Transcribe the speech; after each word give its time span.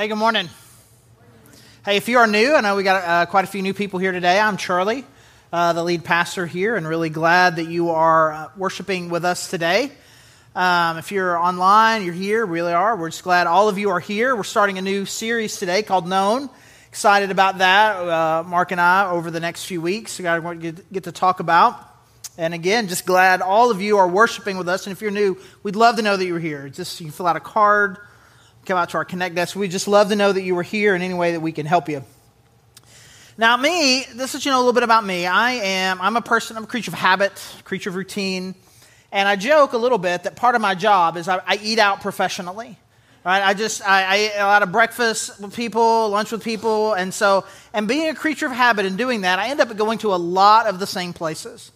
Hey, 0.00 0.08
good 0.08 0.16
morning. 0.16 0.48
Hey, 1.84 1.98
if 1.98 2.08
you 2.08 2.16
are 2.20 2.26
new, 2.26 2.54
I 2.54 2.62
know 2.62 2.74
we 2.74 2.82
got 2.82 3.04
uh, 3.04 3.26
quite 3.26 3.44
a 3.44 3.46
few 3.46 3.60
new 3.60 3.74
people 3.74 3.98
here 3.98 4.12
today. 4.12 4.40
I'm 4.40 4.56
Charlie, 4.56 5.04
uh, 5.52 5.74
the 5.74 5.84
lead 5.84 6.04
pastor 6.04 6.46
here, 6.46 6.74
and 6.74 6.88
really 6.88 7.10
glad 7.10 7.56
that 7.56 7.66
you 7.66 7.90
are 7.90 8.32
uh, 8.32 8.48
worshiping 8.56 9.10
with 9.10 9.26
us 9.26 9.50
today. 9.50 9.92
Um, 10.56 10.96
if 10.96 11.12
you're 11.12 11.36
online, 11.36 12.02
you're 12.02 12.14
here, 12.14 12.46
really 12.46 12.72
are. 12.72 12.96
We're 12.96 13.10
just 13.10 13.24
glad 13.24 13.46
all 13.46 13.68
of 13.68 13.76
you 13.76 13.90
are 13.90 14.00
here. 14.00 14.34
We're 14.34 14.42
starting 14.42 14.78
a 14.78 14.80
new 14.80 15.04
series 15.04 15.58
today 15.58 15.82
called 15.82 16.08
Known. 16.08 16.48
Excited 16.88 17.30
about 17.30 17.58
that, 17.58 17.96
uh, 17.96 18.42
Mark 18.44 18.72
and 18.72 18.80
I, 18.80 19.10
over 19.10 19.30
the 19.30 19.38
next 19.40 19.66
few 19.66 19.82
weeks. 19.82 20.18
We 20.18 20.22
got 20.22 20.40
to 20.42 20.72
get, 20.90 21.04
to 21.04 21.12
talk 21.12 21.40
about. 21.40 21.78
And 22.38 22.54
again, 22.54 22.88
just 22.88 23.04
glad 23.04 23.42
all 23.42 23.70
of 23.70 23.82
you 23.82 23.98
are 23.98 24.08
worshiping 24.08 24.56
with 24.56 24.66
us. 24.66 24.86
And 24.86 24.96
if 24.96 25.02
you're 25.02 25.10
new, 25.10 25.36
we'd 25.62 25.76
love 25.76 25.96
to 25.96 26.02
know 26.02 26.16
that 26.16 26.24
you're 26.24 26.38
here. 26.38 26.70
Just 26.70 26.98
you 27.02 27.04
can 27.04 27.12
fill 27.12 27.26
out 27.26 27.36
a 27.36 27.40
card 27.40 27.98
come 28.66 28.76
out 28.76 28.90
to 28.90 28.98
our 28.98 29.04
Connect 29.04 29.34
desk. 29.34 29.56
We 29.56 29.68
just 29.68 29.88
love 29.88 30.08
to 30.10 30.16
know 30.16 30.32
that 30.32 30.42
you 30.42 30.54
were 30.54 30.62
here 30.62 30.94
in 30.94 31.02
any 31.02 31.14
way 31.14 31.32
that 31.32 31.40
we 31.40 31.52
can 31.52 31.66
help 31.66 31.88
you. 31.88 32.04
Now, 33.38 33.56
me, 33.56 34.04
this 34.14 34.34
is 34.34 34.44
you 34.44 34.50
know 34.50 34.58
a 34.58 34.60
little 34.60 34.74
bit 34.74 34.82
about 34.82 35.04
me. 35.04 35.26
I 35.26 35.52
am 35.52 36.00
I'm 36.02 36.16
a 36.16 36.20
person. 36.20 36.56
I'm 36.56 36.64
a 36.64 36.66
creature 36.66 36.90
of 36.90 36.98
habit, 36.98 37.32
creature 37.64 37.88
of 37.88 37.96
routine, 37.96 38.54
and 39.12 39.26
I 39.28 39.36
joke 39.36 39.72
a 39.72 39.78
little 39.78 39.98
bit 39.98 40.24
that 40.24 40.36
part 40.36 40.54
of 40.54 40.60
my 40.60 40.74
job 40.74 41.16
is 41.16 41.26
I, 41.26 41.40
I 41.46 41.58
eat 41.62 41.78
out 41.78 42.02
professionally. 42.02 42.78
Right? 43.24 43.42
I 43.42 43.54
just 43.54 43.86
I, 43.86 44.02
I 44.02 44.18
eat 44.18 44.32
a 44.38 44.44
lot 44.44 44.62
of 44.62 44.72
breakfast 44.72 45.40
with 45.40 45.54
people, 45.54 46.10
lunch 46.10 46.32
with 46.32 46.44
people, 46.44 46.92
and 46.92 47.14
so 47.14 47.46
and 47.72 47.88
being 47.88 48.08
a 48.08 48.14
creature 48.14 48.46
of 48.46 48.52
habit 48.52 48.84
and 48.84 48.98
doing 48.98 49.22
that, 49.22 49.38
I 49.38 49.48
end 49.48 49.60
up 49.60 49.74
going 49.76 49.98
to 49.98 50.14
a 50.14 50.16
lot 50.16 50.66
of 50.66 50.78
the 50.78 50.86
same 50.86 51.12
places. 51.12 51.72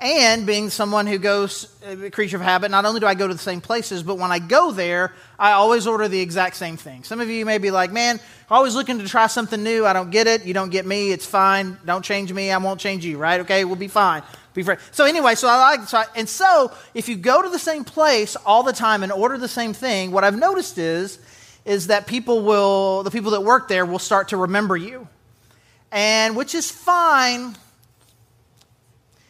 And 0.00 0.44
being 0.44 0.70
someone 0.70 1.06
who 1.06 1.18
goes, 1.18 1.72
a 1.86 2.10
creature 2.10 2.36
of 2.36 2.42
habit, 2.42 2.70
not 2.70 2.84
only 2.84 3.00
do 3.00 3.06
I 3.06 3.14
go 3.14 3.28
to 3.28 3.34
the 3.34 3.38
same 3.38 3.60
places, 3.60 4.02
but 4.02 4.18
when 4.18 4.32
I 4.32 4.40
go 4.40 4.72
there, 4.72 5.12
I 5.38 5.52
always 5.52 5.86
order 5.86 6.08
the 6.08 6.20
exact 6.20 6.56
same 6.56 6.76
thing. 6.76 7.04
Some 7.04 7.20
of 7.20 7.30
you 7.30 7.46
may 7.46 7.58
be 7.58 7.70
like, 7.70 7.92
man, 7.92 8.18
always 8.50 8.74
looking 8.74 8.98
to 8.98 9.06
try 9.06 9.28
something 9.28 9.62
new. 9.62 9.86
I 9.86 9.92
don't 9.92 10.10
get 10.10 10.26
it. 10.26 10.44
You 10.44 10.52
don't 10.52 10.70
get 10.70 10.84
me. 10.84 11.12
It's 11.12 11.24
fine. 11.24 11.78
Don't 11.86 12.04
change 12.04 12.32
me. 12.32 12.50
I 12.50 12.58
won't 12.58 12.80
change 12.80 13.04
you, 13.04 13.18
right? 13.18 13.40
Okay, 13.42 13.64
we'll 13.64 13.76
be 13.76 13.88
fine. 13.88 14.22
Be 14.52 14.62
free. 14.62 14.76
So 14.90 15.04
anyway, 15.04 15.36
so 15.36 15.48
I 15.48 15.58
like, 15.58 15.88
so 15.88 15.98
I, 15.98 16.06
and 16.16 16.28
so 16.28 16.72
if 16.92 17.08
you 17.08 17.16
go 17.16 17.42
to 17.42 17.48
the 17.48 17.58
same 17.58 17.84
place 17.84 18.36
all 18.36 18.62
the 18.62 18.72
time 18.72 19.02
and 19.04 19.12
order 19.12 19.38
the 19.38 19.48
same 19.48 19.72
thing, 19.72 20.10
what 20.10 20.24
I've 20.24 20.38
noticed 20.38 20.76
is, 20.76 21.18
is 21.64 21.86
that 21.86 22.06
people 22.06 22.42
will, 22.42 23.04
the 23.04 23.10
people 23.10 23.30
that 23.32 23.42
work 23.42 23.68
there 23.68 23.86
will 23.86 23.98
start 23.98 24.28
to 24.28 24.36
remember 24.36 24.76
you. 24.76 25.08
And 25.90 26.36
which 26.36 26.54
is 26.54 26.70
fine 26.70 27.56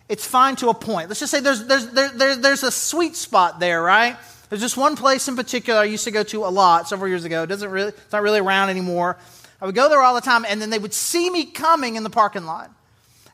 it's 0.08 0.26
fine 0.26 0.56
to 0.56 0.68
a 0.68 0.74
point. 0.74 1.08
Let's 1.08 1.20
just 1.20 1.30
say 1.30 1.40
there's, 1.40 1.64
there's, 1.66 1.86
there, 1.90 2.36
there's 2.36 2.62
a 2.62 2.70
sweet 2.70 3.16
spot 3.16 3.58
there, 3.58 3.82
right? 3.82 4.16
There's 4.50 4.60
just 4.60 4.76
one 4.76 4.96
place 4.96 5.26
in 5.28 5.36
particular 5.36 5.80
I 5.80 5.84
used 5.84 6.04
to 6.04 6.10
go 6.10 6.22
to 6.24 6.44
a 6.44 6.48
lot 6.48 6.88
several 6.88 7.08
years 7.08 7.24
ago. 7.24 7.42
It 7.42 7.46
doesn't 7.46 7.70
really, 7.70 7.88
it's 7.88 8.12
not 8.12 8.22
really 8.22 8.40
around 8.40 8.70
anymore. 8.70 9.16
I 9.60 9.66
would 9.66 9.74
go 9.74 9.88
there 9.88 10.02
all 10.02 10.14
the 10.14 10.20
time, 10.20 10.44
and 10.46 10.60
then 10.60 10.70
they 10.70 10.78
would 10.78 10.92
see 10.92 11.30
me 11.30 11.46
coming 11.46 11.96
in 11.96 12.02
the 12.02 12.10
parking 12.10 12.44
lot. 12.44 12.70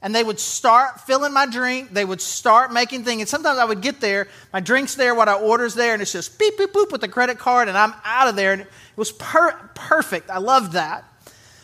And 0.00 0.14
they 0.14 0.24
would 0.24 0.40
start 0.40 1.00
filling 1.00 1.34
my 1.34 1.44
drink. 1.44 1.92
They 1.92 2.04
would 2.04 2.22
start 2.22 2.72
making 2.72 3.04
things. 3.04 3.20
And 3.20 3.28
sometimes 3.28 3.58
I 3.58 3.64
would 3.64 3.82
get 3.82 4.00
there, 4.00 4.28
my 4.52 4.60
drink's 4.60 4.94
there, 4.94 5.14
what 5.14 5.28
I 5.28 5.34
order's 5.34 5.74
there, 5.74 5.92
and 5.92 6.00
it's 6.00 6.12
just 6.12 6.38
beep, 6.38 6.56
beep, 6.56 6.72
boop 6.72 6.90
with 6.92 7.02
the 7.02 7.08
credit 7.08 7.38
card, 7.38 7.68
and 7.68 7.76
I'm 7.76 7.92
out 8.04 8.28
of 8.28 8.36
there. 8.36 8.52
And 8.52 8.62
it 8.62 8.68
was 8.96 9.12
per- 9.12 9.58
perfect. 9.74 10.30
I 10.30 10.38
loved 10.38 10.72
that. 10.72 11.04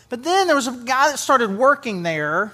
But 0.09 0.23
then 0.23 0.47
there 0.47 0.55
was 0.55 0.67
a 0.67 0.71
guy 0.71 1.09
that 1.09 1.17
started 1.17 1.57
working 1.57 2.03
there 2.03 2.53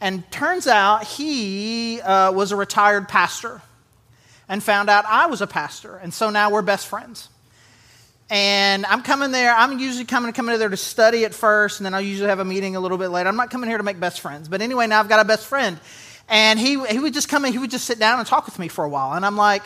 and 0.00 0.30
turns 0.30 0.66
out 0.66 1.04
he 1.04 2.00
uh, 2.00 2.32
was 2.32 2.52
a 2.52 2.56
retired 2.56 3.08
pastor 3.08 3.62
and 4.48 4.62
found 4.62 4.90
out 4.90 5.04
I 5.06 5.26
was 5.26 5.40
a 5.40 5.46
pastor. 5.46 5.96
And 5.96 6.12
so 6.12 6.30
now 6.30 6.50
we're 6.50 6.62
best 6.62 6.86
friends. 6.86 7.28
And 8.30 8.86
I'm 8.86 9.02
coming 9.02 9.32
there. 9.32 9.54
I'm 9.54 9.78
usually 9.78 10.04
coming 10.04 10.32
coming 10.32 10.58
there 10.58 10.68
to 10.68 10.76
study 10.76 11.24
at 11.24 11.34
first, 11.34 11.78
and 11.78 11.86
then 11.86 11.94
I'll 11.94 12.00
usually 12.00 12.28
have 12.28 12.38
a 12.38 12.44
meeting 12.44 12.74
a 12.74 12.80
little 12.80 12.98
bit 12.98 13.08
later. 13.08 13.28
I'm 13.28 13.36
not 13.36 13.50
coming 13.50 13.68
here 13.68 13.78
to 13.78 13.84
make 13.84 14.00
best 14.00 14.20
friends. 14.20 14.48
But 14.48 14.62
anyway, 14.62 14.86
now 14.86 15.00
I've 15.00 15.08
got 15.08 15.20
a 15.20 15.24
best 15.24 15.46
friend. 15.46 15.78
And 16.28 16.58
he, 16.58 16.82
he 16.86 16.98
would 16.98 17.12
just 17.12 17.28
come 17.28 17.44
in, 17.44 17.52
he 17.52 17.58
would 17.58 17.70
just 17.70 17.84
sit 17.84 17.98
down 17.98 18.18
and 18.18 18.26
talk 18.26 18.46
with 18.46 18.58
me 18.58 18.68
for 18.68 18.82
a 18.84 18.88
while. 18.88 19.12
And 19.12 19.26
I'm 19.26 19.36
like, 19.36 19.62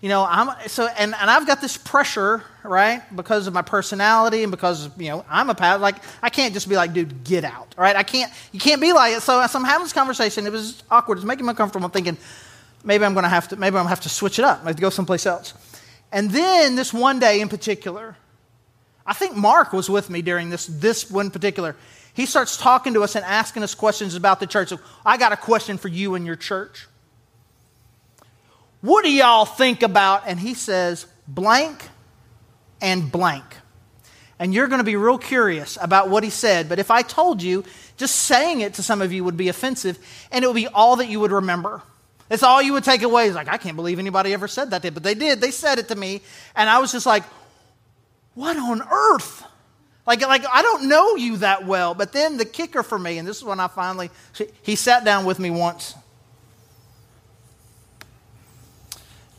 you 0.00 0.08
know, 0.08 0.24
I'm 0.28 0.68
so 0.68 0.86
and, 0.86 1.14
and 1.14 1.30
I've 1.30 1.46
got 1.46 1.60
this 1.60 1.76
pressure, 1.76 2.44
right? 2.62 3.02
Because 3.14 3.48
of 3.48 3.54
my 3.54 3.62
personality 3.62 4.44
and 4.44 4.50
because 4.52 4.88
you 4.96 5.08
know, 5.08 5.24
I'm 5.28 5.50
a 5.50 5.54
pastor. 5.54 5.80
Like 5.80 5.96
I 6.22 6.30
can't 6.30 6.54
just 6.54 6.68
be 6.68 6.76
like, 6.76 6.92
dude, 6.92 7.24
get 7.24 7.42
out. 7.44 7.74
Right? 7.76 7.96
I 7.96 8.04
can't 8.04 8.32
you 8.52 8.60
can't 8.60 8.80
be 8.80 8.92
like 8.92 9.16
it. 9.16 9.22
So, 9.22 9.44
so 9.46 9.58
I'm 9.58 9.64
having 9.64 9.84
this 9.84 9.92
conversation. 9.92 10.46
It 10.46 10.52
was 10.52 10.82
awkward. 10.90 11.18
It's 11.18 11.24
making 11.24 11.46
me 11.46 11.50
uncomfortable. 11.50 11.86
I'm 11.86 11.90
thinking, 11.90 12.16
maybe 12.84 13.04
I'm 13.04 13.14
gonna 13.14 13.28
have 13.28 13.48
to 13.48 13.56
maybe 13.56 13.76
I'm 13.76 13.80
gonna 13.80 13.88
have 13.88 14.02
to 14.02 14.08
switch 14.08 14.38
it 14.38 14.44
up. 14.44 14.60
I 14.62 14.68
have 14.68 14.76
to 14.76 14.82
go 14.82 14.90
someplace 14.90 15.26
else. 15.26 15.54
And 16.12 16.30
then 16.30 16.76
this 16.76 16.94
one 16.94 17.18
day 17.18 17.40
in 17.40 17.48
particular, 17.48 18.16
I 19.04 19.14
think 19.14 19.34
Mark 19.34 19.72
was 19.72 19.90
with 19.90 20.10
me 20.10 20.22
during 20.22 20.48
this 20.50 20.66
this 20.66 21.10
one 21.10 21.32
particular. 21.32 21.74
He 22.14 22.24
starts 22.24 22.56
talking 22.56 22.94
to 22.94 23.02
us 23.02 23.16
and 23.16 23.24
asking 23.24 23.64
us 23.64 23.74
questions 23.74 24.14
about 24.14 24.38
the 24.38 24.46
church. 24.46 24.68
So 24.68 24.78
I 25.04 25.16
got 25.16 25.32
a 25.32 25.36
question 25.36 25.76
for 25.76 25.88
you 25.88 26.14
and 26.14 26.24
your 26.24 26.36
church. 26.36 26.86
What 28.80 29.04
do 29.04 29.12
y'all 29.12 29.44
think 29.44 29.82
about? 29.82 30.22
And 30.26 30.38
he 30.38 30.54
says, 30.54 31.06
blank 31.26 31.88
and 32.80 33.10
blank. 33.10 33.44
And 34.38 34.54
you're 34.54 34.68
going 34.68 34.78
to 34.78 34.84
be 34.84 34.94
real 34.94 35.18
curious 35.18 35.76
about 35.80 36.10
what 36.10 36.22
he 36.22 36.30
said. 36.30 36.68
But 36.68 36.78
if 36.78 36.90
I 36.90 37.02
told 37.02 37.42
you, 37.42 37.64
just 37.96 38.14
saying 38.14 38.60
it 38.60 38.74
to 38.74 38.82
some 38.82 39.02
of 39.02 39.12
you 39.12 39.24
would 39.24 39.36
be 39.36 39.48
offensive, 39.48 39.98
and 40.30 40.44
it 40.44 40.46
would 40.46 40.54
be 40.54 40.68
all 40.68 40.96
that 40.96 41.08
you 41.08 41.18
would 41.18 41.32
remember. 41.32 41.82
It's 42.30 42.44
all 42.44 42.62
you 42.62 42.74
would 42.74 42.84
take 42.84 43.02
away. 43.02 43.26
It's 43.26 43.34
like, 43.34 43.48
I 43.48 43.56
can't 43.56 43.74
believe 43.74 43.98
anybody 43.98 44.32
ever 44.32 44.46
said 44.46 44.70
that. 44.70 44.82
But 44.82 45.02
they 45.02 45.14
did. 45.14 45.40
They 45.40 45.50
said 45.50 45.78
it 45.78 45.88
to 45.88 45.96
me. 45.96 46.20
And 46.54 46.70
I 46.70 46.78
was 46.78 46.92
just 46.92 47.06
like, 47.06 47.24
what 48.34 48.56
on 48.56 48.82
earth? 48.82 49.44
Like, 50.06 50.20
like, 50.20 50.44
I 50.46 50.62
don't 50.62 50.88
know 50.88 51.16
you 51.16 51.38
that 51.38 51.66
well. 51.66 51.94
But 51.94 52.12
then 52.12 52.36
the 52.36 52.44
kicker 52.44 52.84
for 52.84 52.98
me, 52.98 53.18
and 53.18 53.26
this 53.26 53.38
is 53.38 53.44
when 53.44 53.58
I 53.58 53.66
finally, 53.66 54.10
he 54.62 54.76
sat 54.76 55.04
down 55.04 55.24
with 55.24 55.40
me 55.40 55.50
once 55.50 55.94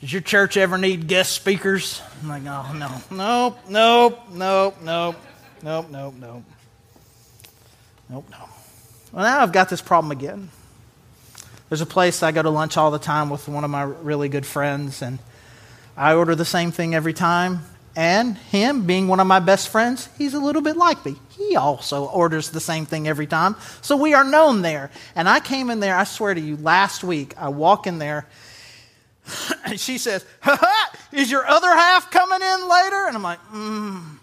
Does 0.01 0.13
your 0.13 0.21
church 0.21 0.55
ever 0.55 0.77
need 0.77 1.07
guest 1.07 1.33
speakers? 1.33 2.01
I'm 2.21 2.29
like, 2.29 2.43
oh, 2.45 2.71
no, 2.73 3.01
nope, 3.11 3.59
nope, 3.67 4.19
nope, 4.31 4.75
nope, 4.81 5.15
nope, 5.61 5.87
nope, 5.89 6.13
nope. 6.17 6.43
Nope, 8.09 8.25
no. 8.31 8.49
Well, 9.11 9.25
now 9.25 9.41
I've 9.41 9.51
got 9.51 9.69
this 9.69 9.81
problem 9.81 10.11
again. 10.11 10.49
There's 11.67 11.81
a 11.81 11.85
place 11.85 12.23
I 12.23 12.31
go 12.31 12.41
to 12.41 12.49
lunch 12.49 12.77
all 12.77 12.91
the 12.91 12.97
time 12.97 13.29
with 13.29 13.47
one 13.49 13.65
of 13.65 13.69
my 13.69 13.83
really 13.83 14.29
good 14.29 14.45
friends, 14.45 15.01
and 15.01 15.19
I 15.97 16.13
order 16.13 16.33
the 16.33 16.45
same 16.45 16.71
thing 16.71 16.95
every 16.95 17.13
time. 17.13 17.66
And 17.95 18.37
him, 18.37 18.85
being 18.85 19.09
one 19.09 19.19
of 19.19 19.27
my 19.27 19.39
best 19.39 19.67
friends, 19.67 20.07
he's 20.17 20.33
a 20.33 20.39
little 20.39 20.61
bit 20.61 20.77
like 20.77 21.05
me. 21.05 21.16
He 21.31 21.57
also 21.57 22.05
orders 22.05 22.51
the 22.51 22.61
same 22.61 22.85
thing 22.85 23.07
every 23.07 23.27
time. 23.27 23.57
So 23.81 23.97
we 23.97 24.13
are 24.13 24.23
known 24.23 24.61
there. 24.61 24.91
And 25.13 25.27
I 25.27 25.41
came 25.41 25.69
in 25.69 25.81
there, 25.81 25.95
I 25.95 26.05
swear 26.05 26.33
to 26.33 26.39
you, 26.39 26.55
last 26.55 27.03
week, 27.03 27.33
I 27.37 27.49
walk 27.49 27.85
in 27.85 27.99
there 27.99 28.25
and 29.66 29.79
she 29.79 29.97
says, 29.97 30.25
is 31.12 31.31
your 31.31 31.45
other 31.45 31.69
half 31.69 32.12
coming 32.12 32.41
in 32.41 32.69
later? 32.69 33.07
And 33.07 33.16
I'm 33.16 33.23
like, 33.23 33.40
mm, 33.51 34.17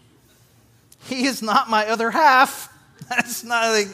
he 1.04 1.26
is 1.26 1.42
not 1.42 1.68
my 1.70 1.86
other 1.86 2.10
half. 2.10 2.72
That's 3.08 3.44
not 3.44 3.86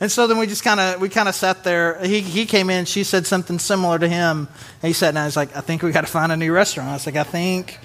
and 0.00 0.10
so 0.10 0.26
then 0.26 0.38
we 0.38 0.46
just 0.46 0.62
kind 0.62 0.78
of 0.78 1.00
we 1.00 1.08
kind 1.08 1.28
of 1.28 1.34
sat 1.34 1.64
there. 1.64 1.98
He 2.04 2.20
he 2.20 2.46
came 2.46 2.70
in. 2.70 2.84
She 2.84 3.02
said 3.02 3.26
something 3.26 3.58
similar 3.58 3.98
to 3.98 4.08
him. 4.08 4.48
And 4.82 4.88
he 4.88 4.92
sat 4.92 5.14
down. 5.14 5.24
He's 5.24 5.36
like, 5.36 5.56
I 5.56 5.60
think 5.60 5.82
we 5.82 5.90
got 5.90 6.02
to 6.02 6.06
find 6.06 6.30
a 6.30 6.36
new 6.36 6.52
restaurant. 6.52 6.88
I 6.88 6.92
was 6.92 7.06
like, 7.06 7.16
I 7.16 7.24
think, 7.24 7.78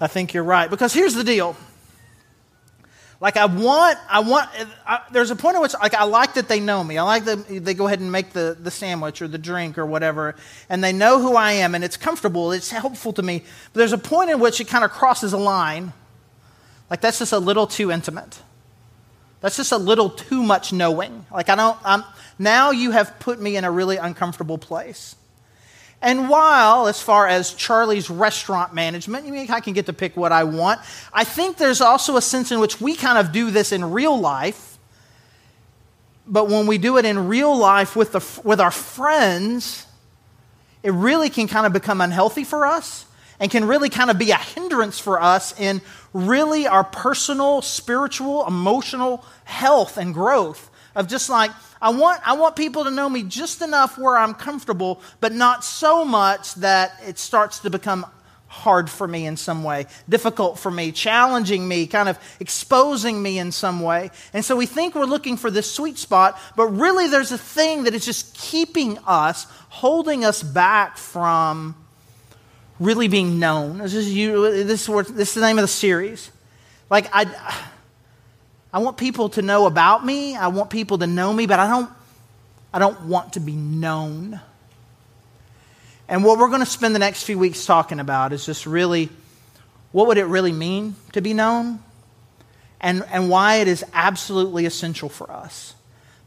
I 0.00 0.06
think 0.06 0.34
you're 0.34 0.44
right. 0.44 0.68
Because 0.68 0.92
here's 0.92 1.14
the 1.14 1.24
deal. 1.24 1.56
Like 3.20 3.36
I 3.36 3.44
want, 3.44 3.98
I 4.08 4.20
want. 4.20 4.48
I, 4.86 5.02
there's 5.12 5.30
a 5.30 5.36
point 5.36 5.56
at 5.56 5.60
which, 5.60 5.74
like, 5.74 5.92
I 5.92 6.04
like 6.04 6.34
that 6.34 6.48
they 6.48 6.58
know 6.58 6.82
me. 6.82 6.96
I 6.96 7.02
like 7.02 7.24
that 7.26 7.46
they 7.48 7.74
go 7.74 7.86
ahead 7.86 8.00
and 8.00 8.10
make 8.10 8.32
the 8.32 8.56
the 8.58 8.70
sandwich 8.70 9.20
or 9.20 9.28
the 9.28 9.36
drink 9.36 9.76
or 9.76 9.84
whatever, 9.84 10.36
and 10.70 10.82
they 10.82 10.92
know 10.92 11.20
who 11.20 11.36
I 11.36 11.52
am, 11.52 11.74
and 11.74 11.84
it's 11.84 11.98
comfortable. 11.98 12.50
It's 12.50 12.70
helpful 12.70 13.12
to 13.12 13.22
me. 13.22 13.44
But 13.72 13.78
there's 13.78 13.92
a 13.92 13.98
point 13.98 14.30
in 14.30 14.40
which 14.40 14.58
it 14.60 14.68
kind 14.68 14.84
of 14.84 14.90
crosses 14.90 15.34
a 15.34 15.38
line. 15.38 15.92
Like 16.88 17.02
that's 17.02 17.18
just 17.18 17.32
a 17.32 17.38
little 17.38 17.66
too 17.66 17.92
intimate. 17.92 18.40
That's 19.42 19.56
just 19.56 19.72
a 19.72 19.78
little 19.78 20.08
too 20.08 20.42
much 20.42 20.72
knowing. 20.72 21.26
Like 21.30 21.50
I 21.50 21.56
don't. 21.56 21.78
I'm 21.84 22.04
now 22.38 22.70
you 22.70 22.90
have 22.92 23.18
put 23.20 23.38
me 23.38 23.54
in 23.56 23.64
a 23.64 23.70
really 23.70 23.98
uncomfortable 23.98 24.56
place. 24.56 25.14
And 26.02 26.30
while, 26.30 26.86
as 26.86 27.02
far 27.02 27.26
as 27.26 27.52
Charlie's 27.52 28.08
restaurant 28.08 28.74
management, 28.74 29.26
you 29.26 29.32
mean 29.32 29.50
I 29.50 29.60
can 29.60 29.74
get 29.74 29.86
to 29.86 29.92
pick 29.92 30.16
what 30.16 30.32
I 30.32 30.44
want, 30.44 30.80
I 31.12 31.24
think 31.24 31.58
there's 31.58 31.80
also 31.80 32.16
a 32.16 32.22
sense 32.22 32.50
in 32.50 32.58
which 32.58 32.80
we 32.80 32.96
kind 32.96 33.18
of 33.18 33.32
do 33.32 33.50
this 33.50 33.70
in 33.70 33.90
real 33.90 34.18
life. 34.18 34.78
But 36.26 36.48
when 36.48 36.66
we 36.66 36.78
do 36.78 36.96
it 36.96 37.04
in 37.04 37.28
real 37.28 37.54
life 37.56 37.96
with, 37.96 38.12
the, 38.12 38.40
with 38.44 38.60
our 38.60 38.70
friends, 38.70 39.84
it 40.82 40.92
really 40.92 41.28
can 41.28 41.48
kind 41.48 41.66
of 41.66 41.72
become 41.72 42.00
unhealthy 42.00 42.44
for 42.44 42.64
us 42.64 43.04
and 43.38 43.50
can 43.50 43.66
really 43.66 43.88
kind 43.88 44.10
of 44.10 44.18
be 44.18 44.30
a 44.30 44.36
hindrance 44.36 44.98
for 44.98 45.20
us 45.20 45.58
in 45.58 45.82
really 46.12 46.66
our 46.66 46.84
personal, 46.84 47.62
spiritual, 47.62 48.46
emotional 48.46 49.24
health 49.44 49.96
and 49.96 50.14
growth. 50.14 50.69
Of 50.94 51.08
just 51.08 51.30
like, 51.30 51.50
I 51.80 51.90
want, 51.90 52.20
I 52.26 52.34
want 52.34 52.56
people 52.56 52.84
to 52.84 52.90
know 52.90 53.08
me 53.08 53.22
just 53.22 53.62
enough 53.62 53.96
where 53.96 54.18
I'm 54.18 54.34
comfortable, 54.34 55.00
but 55.20 55.32
not 55.32 55.64
so 55.64 56.04
much 56.04 56.54
that 56.56 56.92
it 57.06 57.18
starts 57.18 57.60
to 57.60 57.70
become 57.70 58.06
hard 58.48 58.90
for 58.90 59.06
me 59.06 59.26
in 59.26 59.36
some 59.36 59.62
way, 59.62 59.86
difficult 60.08 60.58
for 60.58 60.72
me, 60.72 60.90
challenging 60.90 61.68
me, 61.68 61.86
kind 61.86 62.08
of 62.08 62.18
exposing 62.40 63.22
me 63.22 63.38
in 63.38 63.52
some 63.52 63.80
way. 63.80 64.10
And 64.32 64.44
so 64.44 64.56
we 64.56 64.66
think 64.66 64.96
we're 64.96 65.04
looking 65.04 65.36
for 65.36 65.52
this 65.52 65.70
sweet 65.70 65.96
spot, 65.96 66.36
but 66.56 66.66
really 66.66 67.06
there's 67.06 67.30
a 67.30 67.38
thing 67.38 67.84
that 67.84 67.94
is 67.94 68.04
just 68.04 68.36
keeping 68.36 68.98
us, 69.06 69.46
holding 69.68 70.24
us 70.24 70.42
back 70.42 70.96
from 70.96 71.76
really 72.80 73.06
being 73.06 73.38
known. 73.38 73.78
This 73.78 73.94
is, 73.94 74.12
you, 74.12 74.64
this 74.64 74.88
is, 74.88 75.06
this 75.12 75.28
is 75.28 75.34
the 75.34 75.46
name 75.46 75.58
of 75.58 75.62
the 75.62 75.68
series. 75.68 76.32
Like, 76.90 77.08
I, 77.12 77.26
I 78.72 78.78
want 78.78 78.96
people 78.96 79.28
to 79.30 79.42
know 79.42 79.66
about 79.66 80.04
me, 80.04 80.36
I 80.36 80.48
want 80.48 80.70
people 80.70 80.98
to 80.98 81.06
know 81.06 81.32
me, 81.32 81.46
but 81.46 81.58
I 81.58 81.68
don't, 81.68 81.90
I 82.72 82.78
don't 82.78 83.06
want 83.06 83.32
to 83.32 83.40
be 83.40 83.52
known. 83.52 84.40
And 86.08 86.24
what 86.24 86.38
we're 86.38 86.48
going 86.48 86.60
to 86.60 86.66
spend 86.66 86.94
the 86.94 87.00
next 87.00 87.24
few 87.24 87.38
weeks 87.38 87.66
talking 87.66 88.00
about 88.00 88.32
is 88.32 88.46
just 88.46 88.66
really 88.66 89.08
what 89.92 90.06
would 90.06 90.18
it 90.18 90.24
really 90.24 90.52
mean 90.52 90.94
to 91.12 91.20
be 91.20 91.34
known 91.34 91.80
and, 92.80 93.04
and 93.10 93.28
why 93.28 93.56
it 93.56 93.68
is 93.68 93.84
absolutely 93.92 94.66
essential 94.66 95.08
for 95.08 95.30
us. 95.30 95.74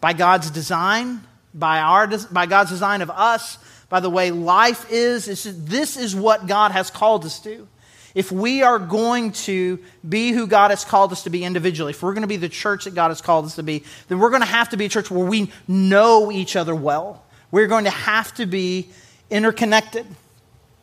By 0.01 0.13
God's 0.13 0.51
design, 0.51 1.22
by, 1.54 1.80
our, 1.80 2.07
by 2.31 2.45
God's 2.45 2.72
design 2.72 3.01
of 3.01 3.10
us, 3.10 3.57
by 3.90 4.00
the 4.00 4.10
way 4.10 4.31
life 4.31 4.86
is, 4.92 5.25
this 5.25 5.98
is 5.98 6.16
what 6.16 6.48
God 6.48 6.72
has 6.72 6.90
called 6.90 7.25
us 7.25 7.40
to. 7.42 7.68
If 8.15 8.31
we 8.31 8.62
are 8.62 8.77
going 8.77 9.31
to 9.31 9.80
be 10.07 10.31
who 10.31 10.45
God 10.45 10.69
has 10.69 10.86
called 10.86 11.12
us 11.12 11.24
to 11.24 11.30
be 11.30 11.44
individually, 11.44 11.92
if 11.92 12.04
we're 12.04 12.13
going 12.13 12.21
to 12.21 12.27
be 12.27 12.38
the 12.38 12.50
church 12.50 12.86
that 12.86 12.94
God 12.94 13.10
has 13.10 13.21
called 13.21 13.45
us 13.45 13.56
to 13.56 13.63
be, 13.63 13.83
then 14.07 14.19
we're 14.19 14.30
going 14.30 14.42
to 14.42 14.48
have 14.48 14.69
to 14.69 14.77
be 14.77 14.86
a 14.86 14.89
church 14.89 15.10
where 15.10 15.25
we 15.25 15.51
know 15.68 16.31
each 16.31 16.56
other 16.56 16.75
well. 16.75 17.24
We're 17.50 17.68
going 17.68 17.86
to 17.86 17.89
have 17.89 18.33
to 18.36 18.45
be 18.45 18.89
interconnected. 19.31 20.06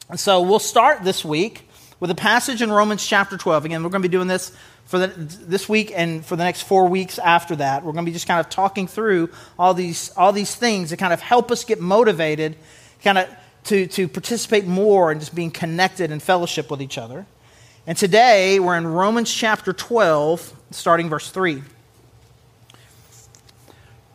And 0.09 0.19
so 0.19 0.43
we'll 0.43 0.59
start 0.59 1.05
this 1.05 1.25
week 1.25 1.69
with 2.01 2.11
a 2.11 2.17
passage 2.17 2.63
in 2.63 2.73
Romans 2.73 3.07
chapter 3.07 3.37
12. 3.37 3.65
Again, 3.65 3.85
we're 3.85 3.91
going 3.91 4.03
to 4.03 4.09
be 4.09 4.13
doing 4.13 4.27
this 4.27 4.57
for 4.87 4.99
the, 4.99 5.07
this 5.07 5.69
week 5.69 5.93
and 5.95 6.27
for 6.27 6.35
the 6.35 6.43
next 6.43 6.63
four 6.63 6.89
weeks 6.89 7.21
after 7.21 7.55
that. 7.57 7.85
We're 7.85 7.93
going 7.93 8.05
to 8.05 8.09
be 8.09 8.13
just 8.13 8.27
kind 8.27 8.41
of 8.41 8.51
talking 8.51 8.89
through 8.89 9.31
all 9.57 9.73
these, 9.73 10.11
all 10.17 10.33
these 10.33 10.53
things 10.53 10.91
that 10.91 10.97
kind 10.97 11.13
of 11.13 11.21
help 11.21 11.53
us 11.53 11.63
get 11.63 11.81
motivated, 11.81 12.57
kind 13.05 13.19
of 13.19 13.29
to, 13.65 13.87
to 13.87 14.09
participate 14.09 14.67
more 14.67 15.11
and 15.11 15.21
just 15.21 15.35
being 15.35 15.51
connected 15.51 16.11
and 16.11 16.23
fellowship 16.23 16.71
with 16.71 16.83
each 16.83 16.99
other. 16.99 17.27
And 17.87 17.97
today 17.97 18.61
we're 18.61 18.77
in 18.77 18.87
Romans 18.87 19.33
chapter 19.33 19.73
12, 19.73 20.55
starting 20.71 21.09
verse 21.09 21.31
3. 21.31 21.63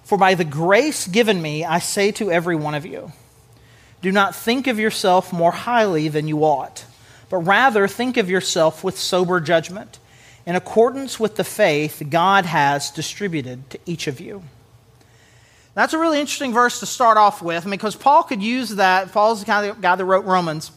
For 0.03 0.17
by 0.17 0.35
the 0.35 0.45
grace 0.45 1.07
given 1.07 1.41
me, 1.41 1.65
I 1.65 1.79
say 1.79 2.11
to 2.13 2.31
every 2.31 2.55
one 2.55 2.75
of 2.75 2.85
you, 2.85 3.11
do 4.01 4.11
not 4.11 4.35
think 4.35 4.67
of 4.67 4.79
yourself 4.79 5.33
more 5.33 5.51
highly 5.51 6.09
than 6.09 6.27
you 6.27 6.43
ought, 6.43 6.85
but 7.29 7.37
rather 7.37 7.87
think 7.87 8.17
of 8.17 8.29
yourself 8.29 8.83
with 8.83 8.99
sober 8.99 9.39
judgment, 9.39 9.97
in 10.45 10.55
accordance 10.55 11.19
with 11.19 11.37
the 11.37 11.43
faith 11.43 12.03
God 12.09 12.45
has 12.45 12.91
distributed 12.91 13.67
to 13.71 13.79
each 13.87 14.05
of 14.05 14.19
you. 14.19 14.43
That's 15.75 15.93
a 15.93 15.99
really 15.99 16.19
interesting 16.19 16.53
verse 16.53 16.79
to 16.79 16.85
start 16.85 17.17
off 17.17 17.41
with 17.41 17.69
because 17.69 17.95
Paul 17.95 18.23
could 18.23 18.41
use 18.41 18.69
that. 18.71 19.11
Paul's 19.11 19.41
the 19.41 19.45
kind 19.45 19.69
of 19.69 19.81
guy 19.81 19.95
that 19.95 20.05
wrote 20.05 20.25
Romans. 20.25 20.71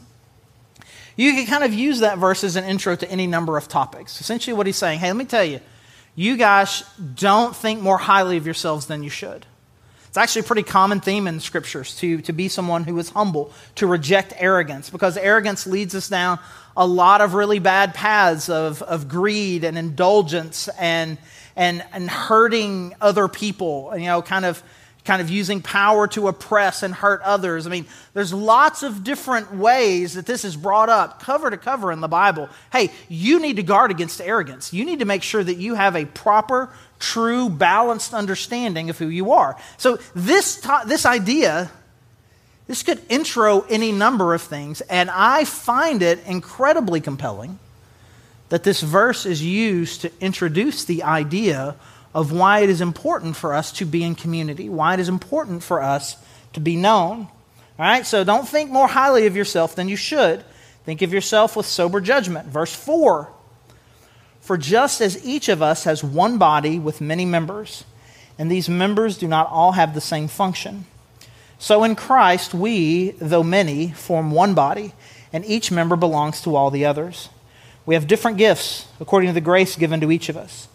You 1.17 1.35
could 1.35 1.47
kind 1.47 1.65
of 1.65 1.73
use 1.73 2.01
that 2.01 2.19
verse 2.19 2.45
as 2.45 2.57
an 2.57 2.65
intro 2.65 2.97
to 2.97 3.11
any 3.11 3.27
number 3.27 3.57
of 3.57 3.69
topics. 3.69 4.21
Essentially, 4.21 4.55
what 4.55 4.67
he's 4.67 4.77
saying 4.77 4.99
hey, 4.99 5.07
let 5.07 5.17
me 5.17 5.25
tell 5.25 5.45
you, 5.45 5.61
you 6.17 6.37
guys 6.37 6.83
don't 7.15 7.55
think 7.55 7.81
more 7.81 7.97
highly 7.97 8.37
of 8.37 8.45
yourselves 8.45 8.87
than 8.87 9.05
you 9.05 9.11
should. 9.11 9.47
It's 10.09 10.17
actually 10.17 10.41
a 10.41 10.45
pretty 10.45 10.63
common 10.65 11.01
theme 11.01 11.29
in 11.29 11.37
the 11.37 11.41
scriptures 11.41 11.95
to, 11.97 12.21
to 12.23 12.33
be 12.33 12.49
someone 12.49 12.85
who 12.85 12.99
is 12.99 13.11
humble, 13.11 13.53
to 13.77 13.87
reject 13.87 14.33
arrogance, 14.37 14.91
because 14.91 15.17
arrogance 15.17 15.67
leads 15.67 15.95
us 15.95 16.09
down 16.09 16.41
a 16.77 16.87
lot 16.87 17.21
of 17.21 17.35
really 17.35 17.59
bad 17.59 17.95
paths 17.95 18.49
of, 18.49 18.83
of 18.83 19.09
greed 19.09 19.65
and 19.65 19.77
indulgence 19.77 20.69
and, 20.79 21.19
and, 21.55 21.85
and 21.93 22.09
hurting 22.09 22.95
other 23.01 23.29
people, 23.29 23.93
you 23.97 24.07
know, 24.07 24.23
kind 24.23 24.45
of 24.45 24.63
kind 25.09 25.23
of 25.23 25.31
using 25.31 25.63
power 25.63 26.07
to 26.07 26.29
oppress 26.29 26.83
and 26.83 26.95
hurt 26.95 27.23
others. 27.23 27.67
I 27.67 27.71
mean, 27.71 27.87
there's 28.13 28.31
lots 28.31 28.83
of 28.83 29.03
different 29.03 29.55
ways 29.55 30.13
that 30.15 30.27
this 30.27 30.45
is 30.45 30.55
brought 30.55 30.91
up, 30.91 31.23
cover 31.23 31.49
to 31.49 31.57
cover 31.57 31.91
in 31.91 32.03
the 32.03 32.09
Bible. 32.09 32.51
Hey, 32.71 32.91
you 33.09 33.41
need 33.41 33.57
to 33.57 33.63
guard 33.63 33.91
against 33.91 34.21
arrogance. 34.21 34.71
You 34.71 34.85
need 34.85 34.99
to 34.99 35.07
make 35.07 35.23
sure 35.23 35.43
that 35.43 35.57
you 35.57 35.77
have 35.77 35.97
a 35.97 36.05
proper, 36.05 36.69
true, 36.99 37.49
balanced 37.49 38.13
understanding 38.13 38.91
of 38.91 38.99
who 38.99 39.09
you 39.09 39.33
are. 39.33 39.57
So, 39.79 39.99
this, 40.15 40.57
this 40.87 41.07
idea, 41.07 41.71
this 42.67 42.83
could 42.83 43.01
intro 43.09 43.63
any 43.63 43.93
number 43.93 44.35
of 44.35 44.43
things, 44.43 44.83
and 44.83 45.09
I 45.09 45.47
find 45.47 46.03
it 46.03 46.19
incredibly 46.27 47.01
compelling 47.01 47.59
that 48.51 48.63
this 48.63 48.83
verse 48.83 49.25
is 49.25 49.43
used 49.43 50.03
to 50.03 50.13
introduce 50.21 50.85
the 50.85 51.03
idea 51.03 51.77
of 52.15 52.33
why 52.33 52.61
it 52.61 52.71
is 52.71 52.81
important 52.81 53.37
for 53.37 53.55
us 53.55 53.73
to 53.73 53.85
be 53.85 54.03
in 54.03 54.15
community, 54.15 54.69
why 54.69 54.95
it 54.95 55.01
is 55.01 55.09
important 55.09 55.63
for 55.63 55.83
us 55.83 56.17
to 56.55 56.61
be 56.61 56.77
known. 56.77 57.29
All 57.79 57.87
right, 57.87 58.07
so 58.07 58.25
don't 58.25 58.49
think 58.49 58.71
more 58.71 58.89
highly 58.89 59.27
of 59.27 59.37
yourself 59.37 59.77
than 59.77 59.89
you 59.89 59.97
should. 59.97 60.45
Think 60.85 61.03
of 61.03 61.13
yourself 61.13 61.55
with 61.55 61.67
sober 61.67 62.01
judgment. 62.01 62.49
Verse 62.49 62.75
4 62.75 63.31
For 64.41 64.57
just 64.57 65.01
as 65.01 65.25
each 65.25 65.49
of 65.49 65.63
us 65.63 65.85
has 65.85 66.03
one 66.03 66.39
body 66.39 66.79
with 66.79 67.01
many 67.01 67.25
members, 67.25 67.85
and 68.39 68.51
these 68.51 68.69
members 68.69 69.19
do 69.19 69.29
not 69.29 69.49
all 69.51 69.73
have 69.73 69.95
the 69.95 70.01
same 70.01 70.29
function, 70.29 70.87
so 71.59 71.85
in 71.85 71.97
Christ 71.97 72.55
we, 72.55 73.11
though 73.13 73.43
many, 73.43 73.91
form 73.91 74.31
one 74.31 74.55
body, 74.55 74.93
and 75.33 75.45
each 75.45 75.71
member 75.71 75.97
belongs 75.97 76.41
to 76.43 76.57
all 76.57 76.71
the 76.71 76.87
others. 76.87 77.29
We 77.85 77.95
have 77.95 78.07
different 78.07 78.39
gifts 78.39 78.87
according 79.01 79.31
to 79.31 79.35
the 79.35 79.41
grace 79.41 79.77
given 79.77 80.01
to 80.01 80.11
each 80.11 80.29
of 80.29 80.37
us. 80.37 80.69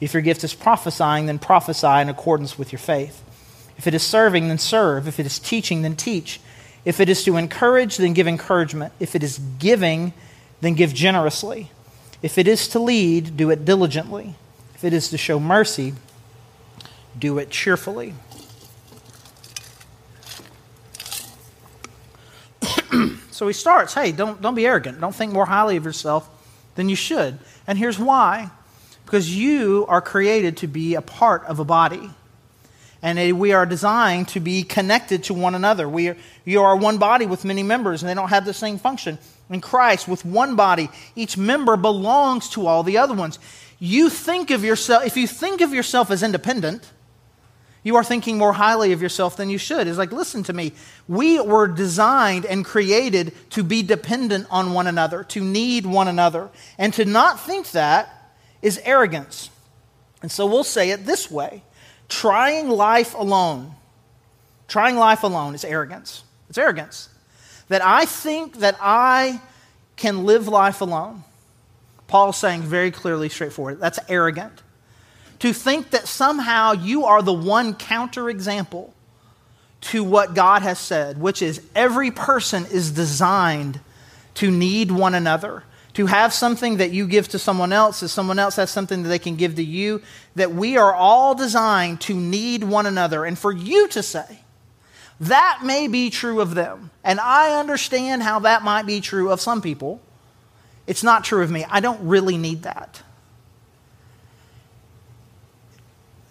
If 0.00 0.14
your 0.14 0.22
gift 0.22 0.44
is 0.44 0.54
prophesying, 0.54 1.26
then 1.26 1.38
prophesy 1.38 2.00
in 2.00 2.08
accordance 2.08 2.58
with 2.58 2.72
your 2.72 2.78
faith. 2.78 3.22
If 3.76 3.86
it 3.86 3.94
is 3.94 4.02
serving, 4.02 4.48
then 4.48 4.58
serve. 4.58 5.08
If 5.08 5.20
it 5.20 5.26
is 5.26 5.38
teaching, 5.38 5.82
then 5.82 5.96
teach. 5.96 6.40
If 6.84 7.00
it 7.00 7.08
is 7.08 7.24
to 7.24 7.36
encourage, 7.36 7.96
then 7.96 8.12
give 8.12 8.26
encouragement. 8.28 8.92
If 9.00 9.14
it 9.14 9.22
is 9.22 9.38
giving, 9.58 10.12
then 10.60 10.74
give 10.74 10.94
generously. 10.94 11.70
If 12.22 12.38
it 12.38 12.48
is 12.48 12.68
to 12.68 12.78
lead, 12.78 13.36
do 13.36 13.50
it 13.50 13.64
diligently. 13.64 14.34
If 14.74 14.84
it 14.84 14.92
is 14.92 15.08
to 15.10 15.18
show 15.18 15.38
mercy, 15.38 15.94
do 17.18 17.38
it 17.38 17.50
cheerfully. 17.50 18.14
so 23.30 23.46
he 23.46 23.52
starts 23.52 23.94
hey, 23.94 24.12
don't, 24.12 24.40
don't 24.40 24.54
be 24.54 24.66
arrogant. 24.66 25.00
Don't 25.00 25.14
think 25.14 25.32
more 25.32 25.46
highly 25.46 25.76
of 25.76 25.84
yourself 25.84 26.28
than 26.74 26.88
you 26.88 26.96
should. 26.96 27.38
And 27.66 27.78
here's 27.78 27.98
why 27.98 28.50
because 29.08 29.34
you 29.34 29.86
are 29.88 30.02
created 30.02 30.58
to 30.58 30.66
be 30.66 30.94
a 30.94 31.00
part 31.00 31.44
of 31.46 31.58
a 31.58 31.64
body. 31.64 32.10
And 33.00 33.38
we 33.38 33.52
are 33.52 33.64
designed 33.64 34.28
to 34.28 34.40
be 34.40 34.64
connected 34.64 35.24
to 35.24 35.34
one 35.34 35.54
another. 35.54 35.88
We 35.88 36.08
are, 36.08 36.16
you 36.44 36.62
are 36.62 36.76
one 36.76 36.98
body 36.98 37.24
with 37.24 37.44
many 37.44 37.62
members, 37.62 38.02
and 38.02 38.10
they 38.10 38.14
don't 38.14 38.28
have 38.28 38.44
the 38.44 38.52
same 38.52 38.76
function. 38.76 39.18
In 39.48 39.62
Christ, 39.62 40.08
with 40.08 40.26
one 40.26 40.56
body, 40.56 40.90
each 41.16 41.38
member 41.38 41.78
belongs 41.78 42.50
to 42.50 42.66
all 42.66 42.82
the 42.82 42.98
other 42.98 43.14
ones. 43.14 43.38
You 43.78 44.10
think 44.10 44.50
of 44.50 44.62
yourself, 44.62 45.06
if 45.06 45.16
you 45.16 45.26
think 45.26 45.62
of 45.62 45.72
yourself 45.72 46.10
as 46.10 46.22
independent, 46.22 46.92
you 47.82 47.96
are 47.96 48.04
thinking 48.04 48.36
more 48.36 48.52
highly 48.52 48.92
of 48.92 49.00
yourself 49.00 49.38
than 49.38 49.48
you 49.48 49.56
should. 49.56 49.86
It's 49.86 49.96
like, 49.96 50.12
listen 50.12 50.42
to 50.42 50.52
me. 50.52 50.72
We 51.06 51.40
were 51.40 51.68
designed 51.68 52.44
and 52.44 52.62
created 52.62 53.32
to 53.50 53.62
be 53.62 53.82
dependent 53.82 54.48
on 54.50 54.74
one 54.74 54.86
another, 54.86 55.24
to 55.24 55.40
need 55.40 55.86
one 55.86 56.08
another. 56.08 56.50
And 56.76 56.92
to 56.94 57.06
not 57.06 57.40
think 57.40 57.70
that 57.70 58.17
is 58.62 58.80
arrogance. 58.84 59.50
And 60.22 60.30
so 60.30 60.46
we'll 60.46 60.64
say 60.64 60.90
it 60.90 61.06
this 61.06 61.30
way 61.30 61.62
trying 62.08 62.68
life 62.68 63.14
alone, 63.14 63.74
trying 64.66 64.96
life 64.96 65.22
alone 65.22 65.54
is 65.54 65.64
arrogance. 65.64 66.24
It's 66.48 66.58
arrogance. 66.58 67.08
That 67.68 67.84
I 67.84 68.06
think 68.06 68.58
that 68.58 68.76
I 68.80 69.40
can 69.96 70.24
live 70.24 70.48
life 70.48 70.80
alone. 70.80 71.24
Paul's 72.06 72.38
saying 72.38 72.62
very 72.62 72.90
clearly, 72.90 73.28
straightforward, 73.28 73.80
that's 73.80 73.98
arrogant. 74.08 74.62
To 75.40 75.52
think 75.52 75.90
that 75.90 76.08
somehow 76.08 76.72
you 76.72 77.04
are 77.04 77.20
the 77.20 77.32
one 77.32 77.74
counterexample 77.74 78.90
to 79.80 80.02
what 80.02 80.34
God 80.34 80.62
has 80.62 80.78
said, 80.78 81.20
which 81.20 81.42
is 81.42 81.60
every 81.74 82.10
person 82.10 82.64
is 82.66 82.90
designed 82.90 83.80
to 84.34 84.50
need 84.50 84.90
one 84.90 85.14
another 85.14 85.62
to 85.98 86.06
have 86.06 86.32
something 86.32 86.76
that 86.76 86.92
you 86.92 87.08
give 87.08 87.26
to 87.26 87.40
someone 87.40 87.72
else 87.72 88.04
as 88.04 88.12
someone 88.12 88.38
else 88.38 88.54
has 88.54 88.70
something 88.70 89.02
that 89.02 89.08
they 89.08 89.18
can 89.18 89.34
give 89.34 89.56
to 89.56 89.64
you, 89.64 90.00
that 90.36 90.54
we 90.54 90.76
are 90.76 90.94
all 90.94 91.34
designed 91.34 92.00
to 92.00 92.14
need 92.14 92.62
one 92.62 92.86
another. 92.86 93.24
And 93.24 93.36
for 93.36 93.50
you 93.50 93.88
to 93.88 94.00
say, 94.00 94.38
that 95.18 95.62
may 95.64 95.88
be 95.88 96.08
true 96.08 96.40
of 96.40 96.54
them. 96.54 96.92
And 97.02 97.18
I 97.18 97.58
understand 97.58 98.22
how 98.22 98.38
that 98.38 98.62
might 98.62 98.86
be 98.86 99.00
true 99.00 99.32
of 99.32 99.40
some 99.40 99.60
people. 99.60 100.00
It's 100.86 101.02
not 101.02 101.24
true 101.24 101.42
of 101.42 101.50
me. 101.50 101.66
I 101.68 101.80
don't 101.80 102.06
really 102.06 102.38
need 102.38 102.62
that. 102.62 103.02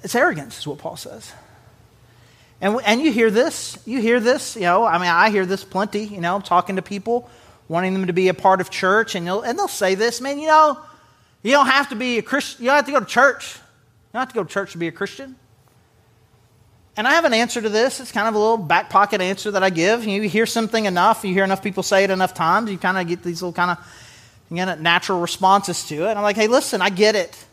It's 0.02 0.16
arrogance, 0.16 0.60
is 0.60 0.66
what 0.66 0.78
Paul 0.78 0.96
says. 0.96 1.34
And, 2.62 2.80
and 2.86 3.02
you 3.02 3.12
hear 3.12 3.30
this. 3.30 3.78
You 3.86 4.00
hear 4.00 4.22
this. 4.22 4.56
You 4.56 4.62
know, 4.62 4.86
I 4.86 4.98
mean, 4.98 5.10
I 5.10 5.30
hear 5.30 5.46
this 5.46 5.66
plenty, 5.66 6.06
you 6.06 6.22
know, 6.22 6.40
talking 6.40 6.78
to 6.78 6.82
people 6.82 7.30
wanting 7.68 7.94
them 7.94 8.08
to 8.08 8.14
be 8.14 8.28
a 8.28 8.34
part 8.34 8.62
of 8.62 8.70
church. 8.70 9.16
And, 9.16 9.28
they'll, 9.28 9.42
and 9.42 9.58
they'll 9.58 9.68
say 9.68 9.96
this, 9.96 10.22
man, 10.22 10.40
you 10.40 10.48
know, 10.48 10.80
you 11.44 11.52
don't 11.52 11.68
have 11.68 11.90
to 11.90 11.96
be 11.96 12.18
a 12.18 12.22
Christian. 12.22 12.64
You 12.64 12.70
don't 12.70 12.78
have 12.78 12.86
to 12.86 12.92
go 12.92 13.00
to 13.00 13.06
church. 13.06 13.56
You 13.56 14.14
don't 14.14 14.22
have 14.22 14.30
to 14.30 14.36
go 14.36 14.44
to 14.44 14.50
church 14.50 14.72
to 14.74 14.78
be 14.78 14.88
a 14.88 14.92
Christian. 14.92 15.36
And 16.96 17.08
I 17.08 17.12
have 17.12 17.26
an 17.26 17.34
answer 17.34 17.62
to 17.62 17.70
this. 17.70 18.00
It's 18.00 18.12
kind 18.12 18.28
of 18.28 18.34
a 18.34 18.40
little 18.40 18.58
back 18.58 18.90
pocket 18.90 19.22
answer 19.22 19.52
that 19.52 19.64
I 19.64 19.70
give. 19.70 20.04
You 20.06 20.24
hear 20.24 20.48
something 20.48 20.86
enough, 20.86 21.24
you 21.24 21.32
hear 21.32 21.44
enough 21.44 21.62
people 21.62 21.84
say 21.84 22.04
it 22.04 22.10
enough 22.10 22.34
times, 22.34 22.72
you 22.72 22.78
kind 22.80 22.98
of 22.98 23.08
get 23.08 23.22
these 23.22 23.44
little 23.44 23.54
kind 23.54 23.72
of 23.72 23.78
you 24.50 24.56
get 24.56 24.80
natural 24.80 25.20
responses 25.20 25.84
to 25.90 26.06
it. 26.06 26.10
And 26.10 26.18
I'm 26.18 26.24
like, 26.24 26.38
hey, 26.38 26.48
listen, 26.48 26.82
I 26.82 26.90
get 26.90 27.16
it. 27.16 27.46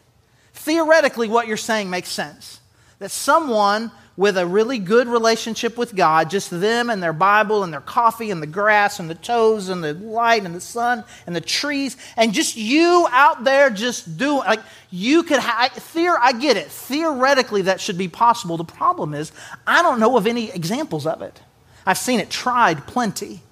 Theoretically, 0.54 1.28
what 1.28 1.46
you're 1.46 1.56
saying 1.56 1.90
makes 1.90 2.08
sense. 2.08 2.60
That 3.04 3.10
someone 3.10 3.90
with 4.16 4.38
a 4.38 4.46
really 4.46 4.78
good 4.78 5.08
relationship 5.08 5.76
with 5.76 5.94
God, 5.94 6.30
just 6.30 6.48
them 6.48 6.88
and 6.88 7.02
their 7.02 7.12
Bible 7.12 7.62
and 7.62 7.70
their 7.70 7.82
coffee 7.82 8.30
and 8.30 8.40
the 8.40 8.46
grass 8.46 8.98
and 8.98 9.10
the 9.10 9.14
toes 9.14 9.68
and 9.68 9.84
the 9.84 9.92
light 9.92 10.42
and 10.46 10.54
the 10.54 10.60
sun 10.62 11.04
and 11.26 11.36
the 11.36 11.42
trees, 11.42 11.98
and 12.16 12.32
just 12.32 12.56
you 12.56 13.06
out 13.10 13.44
there 13.44 13.68
just 13.68 14.16
doing, 14.16 14.38
like, 14.38 14.60
you 14.90 15.22
could, 15.22 15.38
have, 15.38 15.72
theor- 15.72 16.16
I 16.18 16.32
get 16.32 16.56
it. 16.56 16.68
Theoretically, 16.68 17.60
that 17.60 17.78
should 17.78 17.98
be 17.98 18.08
possible. 18.08 18.56
The 18.56 18.64
problem 18.64 19.12
is, 19.12 19.32
I 19.66 19.82
don't 19.82 20.00
know 20.00 20.16
of 20.16 20.26
any 20.26 20.50
examples 20.50 21.06
of 21.06 21.20
it. 21.20 21.42
I've 21.84 21.98
seen 21.98 22.20
it 22.20 22.30
tried 22.30 22.86
plenty, 22.86 23.42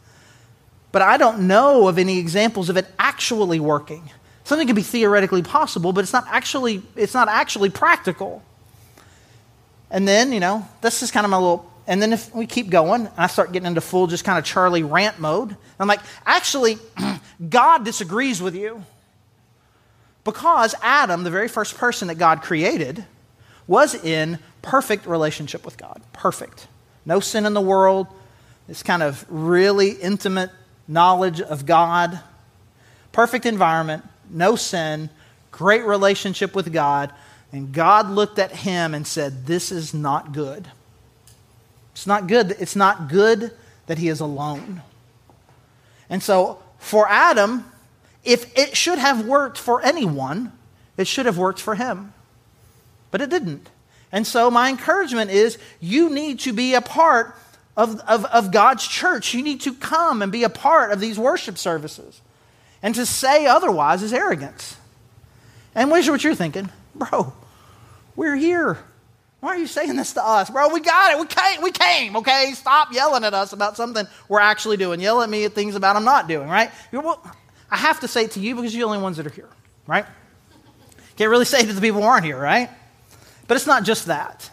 but 0.92 1.02
I 1.02 1.18
don't 1.18 1.46
know 1.46 1.88
of 1.88 1.98
any 1.98 2.18
examples 2.18 2.70
of 2.70 2.78
it 2.78 2.86
actually 2.98 3.60
working. 3.60 4.08
Something 4.44 4.66
could 4.66 4.76
be 4.76 4.80
theoretically 4.80 5.42
possible, 5.42 5.92
but 5.92 6.04
it's 6.04 6.14
not 6.14 6.24
actually, 6.28 6.82
it's 6.96 7.12
not 7.12 7.28
actually 7.28 7.68
practical. 7.68 8.42
And 9.92 10.08
then, 10.08 10.32
you 10.32 10.40
know, 10.40 10.66
this 10.80 11.02
is 11.02 11.10
kind 11.10 11.24
of 11.24 11.30
my 11.30 11.36
little, 11.36 11.70
and 11.86 12.00
then 12.00 12.14
if 12.14 12.34
we 12.34 12.46
keep 12.46 12.70
going, 12.70 13.08
I 13.16 13.26
start 13.26 13.52
getting 13.52 13.66
into 13.66 13.82
full 13.82 14.06
just 14.06 14.24
kind 14.24 14.38
of 14.38 14.44
Charlie 14.44 14.82
rant 14.82 15.20
mode. 15.20 15.54
I'm 15.78 15.86
like, 15.86 16.00
actually, 16.24 16.78
God 17.48 17.84
disagrees 17.84 18.40
with 18.40 18.56
you. 18.56 18.84
Because 20.24 20.74
Adam, 20.82 21.24
the 21.24 21.30
very 21.30 21.48
first 21.48 21.76
person 21.76 22.08
that 22.08 22.14
God 22.14 22.42
created, 22.42 23.04
was 23.66 23.94
in 23.94 24.38
perfect 24.62 25.06
relationship 25.06 25.64
with 25.64 25.76
God. 25.76 26.00
Perfect. 26.12 26.68
No 27.04 27.20
sin 27.20 27.44
in 27.44 27.52
the 27.52 27.60
world. 27.60 28.06
This 28.68 28.82
kind 28.82 29.02
of 29.02 29.26
really 29.28 29.90
intimate 29.90 30.50
knowledge 30.88 31.40
of 31.40 31.66
God. 31.66 32.18
Perfect 33.10 33.44
environment. 33.44 34.04
No 34.30 34.56
sin. 34.56 35.10
Great 35.50 35.84
relationship 35.84 36.54
with 36.54 36.72
God. 36.72 37.12
And 37.52 37.72
God 37.72 38.08
looked 38.10 38.38
at 38.38 38.50
him 38.50 38.94
and 38.94 39.06
said, 39.06 39.46
This 39.46 39.70
is 39.70 39.92
not 39.92 40.32
good. 40.32 40.68
It's 41.92 42.06
not 42.06 42.26
good. 42.26 42.56
It's 42.58 42.74
not 42.74 43.08
good 43.08 43.52
that 43.86 43.98
he 43.98 44.08
is 44.08 44.20
alone. 44.20 44.82
And 46.08 46.22
so, 46.22 46.62
for 46.78 47.06
Adam, 47.08 47.70
if 48.24 48.56
it 48.58 48.76
should 48.76 48.98
have 48.98 49.26
worked 49.26 49.58
for 49.58 49.82
anyone, 49.82 50.52
it 50.96 51.06
should 51.06 51.26
have 51.26 51.38
worked 51.38 51.60
for 51.60 51.74
him. 51.74 52.14
But 53.10 53.20
it 53.20 53.28
didn't. 53.28 53.68
And 54.10 54.26
so, 54.26 54.50
my 54.50 54.70
encouragement 54.70 55.30
is 55.30 55.58
you 55.80 56.08
need 56.08 56.40
to 56.40 56.52
be 56.54 56.74
a 56.74 56.80
part 56.80 57.36
of, 57.76 58.00
of, 58.00 58.24
of 58.26 58.50
God's 58.50 58.86
church. 58.86 59.34
You 59.34 59.42
need 59.42 59.60
to 59.62 59.74
come 59.74 60.22
and 60.22 60.32
be 60.32 60.44
a 60.44 60.50
part 60.50 60.90
of 60.92 61.00
these 61.00 61.18
worship 61.18 61.58
services. 61.58 62.20
And 62.82 62.94
to 62.94 63.04
say 63.04 63.46
otherwise 63.46 64.02
is 64.02 64.12
arrogance. 64.12 64.76
And 65.74 65.90
what 65.90 66.04
you're 66.24 66.34
thinking? 66.34 66.70
Bro, 66.94 67.32
we're 68.16 68.36
here. 68.36 68.78
Why 69.40 69.50
are 69.50 69.58
you 69.58 69.66
saying 69.66 69.96
this 69.96 70.12
to 70.12 70.24
us? 70.24 70.50
Bro, 70.50 70.72
we 70.72 70.80
got 70.80 71.12
it. 71.12 71.18
We 71.18 71.26
came, 71.26 71.62
we 71.62 71.72
came, 71.72 72.16
okay? 72.16 72.52
Stop 72.54 72.92
yelling 72.92 73.24
at 73.24 73.34
us 73.34 73.52
about 73.52 73.76
something 73.76 74.06
we're 74.28 74.38
actually 74.38 74.76
doing. 74.76 75.00
Yell 75.00 75.20
at 75.20 75.28
me 75.28 75.44
at 75.44 75.52
things 75.52 75.74
about 75.74 75.96
I'm 75.96 76.04
not 76.04 76.28
doing, 76.28 76.48
right? 76.48 76.70
Well, 76.92 77.20
I 77.68 77.76
have 77.76 77.98
to 78.00 78.08
say 78.08 78.24
it 78.24 78.32
to 78.32 78.40
you 78.40 78.54
because 78.54 78.72
you're 78.72 78.86
the 78.86 78.94
only 78.94 79.02
ones 79.02 79.16
that 79.16 79.26
are 79.26 79.30
here, 79.30 79.48
right? 79.88 80.06
Can't 81.16 81.28
really 81.28 81.44
say 81.44 81.60
it 81.60 81.66
to 81.66 81.72
the 81.72 81.80
people 81.80 82.02
who 82.02 82.06
aren't 82.06 82.24
here, 82.24 82.38
right? 82.38 82.70
But 83.48 83.56
it's 83.56 83.66
not 83.66 83.82
just 83.82 84.06
that 84.06 84.48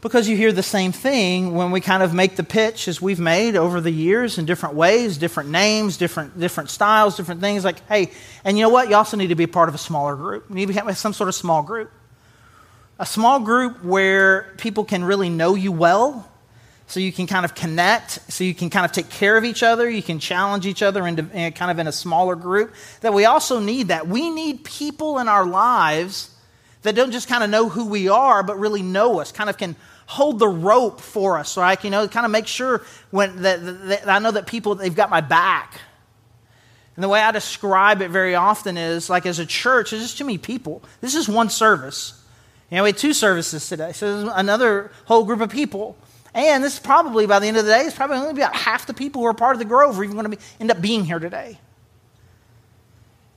because 0.00 0.28
you 0.28 0.36
hear 0.36 0.52
the 0.52 0.62
same 0.62 0.92
thing 0.92 1.54
when 1.54 1.70
we 1.70 1.80
kind 1.80 2.02
of 2.02 2.14
make 2.14 2.36
the 2.36 2.42
pitch 2.42 2.88
as 2.88 3.02
we've 3.02 3.20
made 3.20 3.54
over 3.54 3.80
the 3.80 3.90
years 3.90 4.38
in 4.38 4.46
different 4.46 4.74
ways, 4.74 5.18
different 5.18 5.50
names, 5.50 5.98
different, 5.98 6.38
different 6.38 6.70
styles, 6.70 7.16
different 7.16 7.40
things. 7.40 7.64
Like, 7.64 7.86
hey, 7.86 8.10
and 8.42 8.56
you 8.56 8.64
know 8.64 8.70
what? 8.70 8.88
You 8.88 8.96
also 8.96 9.16
need 9.16 9.28
to 9.28 9.34
be 9.34 9.46
part 9.46 9.68
of 9.68 9.74
a 9.74 9.78
smaller 9.78 10.16
group. 10.16 10.46
You 10.48 10.54
need 10.54 10.68
to 10.68 10.72
have 10.74 10.96
some 10.96 11.12
sort 11.12 11.28
of 11.28 11.34
small 11.34 11.62
group. 11.62 11.90
A 12.98 13.06
small 13.06 13.40
group 13.40 13.84
where 13.84 14.54
people 14.58 14.84
can 14.84 15.04
really 15.04 15.28
know 15.28 15.54
you 15.54 15.72
well, 15.72 16.26
so 16.86 16.98
you 16.98 17.12
can 17.12 17.26
kind 17.26 17.44
of 17.44 17.54
connect, 17.54 18.32
so 18.32 18.42
you 18.42 18.54
can 18.54 18.68
kind 18.68 18.84
of 18.84 18.92
take 18.92 19.10
care 19.10 19.36
of 19.36 19.44
each 19.44 19.62
other, 19.62 19.88
you 19.88 20.02
can 20.02 20.18
challenge 20.18 20.66
each 20.66 20.82
other 20.82 21.06
into, 21.06 21.24
in 21.32 21.52
kind 21.52 21.70
of 21.70 21.78
in 21.78 21.86
a 21.86 21.92
smaller 21.92 22.34
group. 22.34 22.74
That 23.02 23.14
we 23.14 23.26
also 23.26 23.60
need 23.60 23.88
that. 23.88 24.08
We 24.08 24.28
need 24.28 24.64
people 24.64 25.18
in 25.18 25.28
our 25.28 25.46
lives 25.46 26.34
that 26.82 26.94
don't 26.94 27.12
just 27.12 27.28
kind 27.28 27.44
of 27.44 27.50
know 27.50 27.68
who 27.68 27.86
we 27.86 28.08
are, 28.08 28.42
but 28.42 28.58
really 28.58 28.82
know 28.82 29.20
us, 29.20 29.32
kind 29.32 29.50
of 29.50 29.58
can 29.58 29.76
hold 30.06 30.38
the 30.38 30.48
rope 30.48 31.00
for 31.00 31.38
us, 31.38 31.56
right? 31.56 31.82
You 31.84 31.90
know, 31.90 32.08
kind 32.08 32.26
of 32.26 32.32
make 32.32 32.46
sure 32.46 32.82
when 33.10 33.42
that, 33.42 33.62
that 33.62 34.08
I 34.08 34.18
know 34.18 34.30
that 34.30 34.46
people 34.46 34.74
they've 34.74 34.94
got 34.94 35.10
my 35.10 35.20
back. 35.20 35.80
And 36.96 37.04
the 37.04 37.08
way 37.08 37.20
I 37.22 37.30
describe 37.30 38.02
it 38.02 38.10
very 38.10 38.34
often 38.34 38.76
is 38.76 39.08
like 39.08 39.24
as 39.24 39.38
a 39.38 39.46
church, 39.46 39.90
there's 39.90 40.02
just 40.02 40.18
too 40.18 40.24
many 40.24 40.38
people. 40.38 40.82
This 41.00 41.14
is 41.14 41.28
one 41.28 41.48
service. 41.48 42.22
You 42.70 42.76
know, 42.76 42.82
we 42.82 42.90
had 42.90 42.98
two 42.98 43.12
services 43.12 43.68
today, 43.68 43.92
so 43.92 44.22
there's 44.22 44.32
another 44.36 44.90
whole 45.06 45.24
group 45.24 45.40
of 45.40 45.50
people. 45.50 45.96
And 46.34 46.62
this 46.62 46.74
is 46.74 46.80
probably 46.80 47.26
by 47.26 47.38
the 47.38 47.46
end 47.46 47.56
of 47.56 47.64
the 47.64 47.72
day, 47.72 47.82
it's 47.82 47.96
probably 47.96 48.16
only 48.16 48.30
about 48.30 48.54
half 48.54 48.86
the 48.86 48.94
people 48.94 49.22
who 49.22 49.26
are 49.26 49.34
part 49.34 49.54
of 49.54 49.58
the 49.58 49.64
Grove 49.64 49.98
are 49.98 50.04
even 50.04 50.14
going 50.14 50.30
to 50.30 50.36
be, 50.36 50.42
end 50.60 50.70
up 50.70 50.80
being 50.80 51.04
here 51.04 51.18
today. 51.18 51.58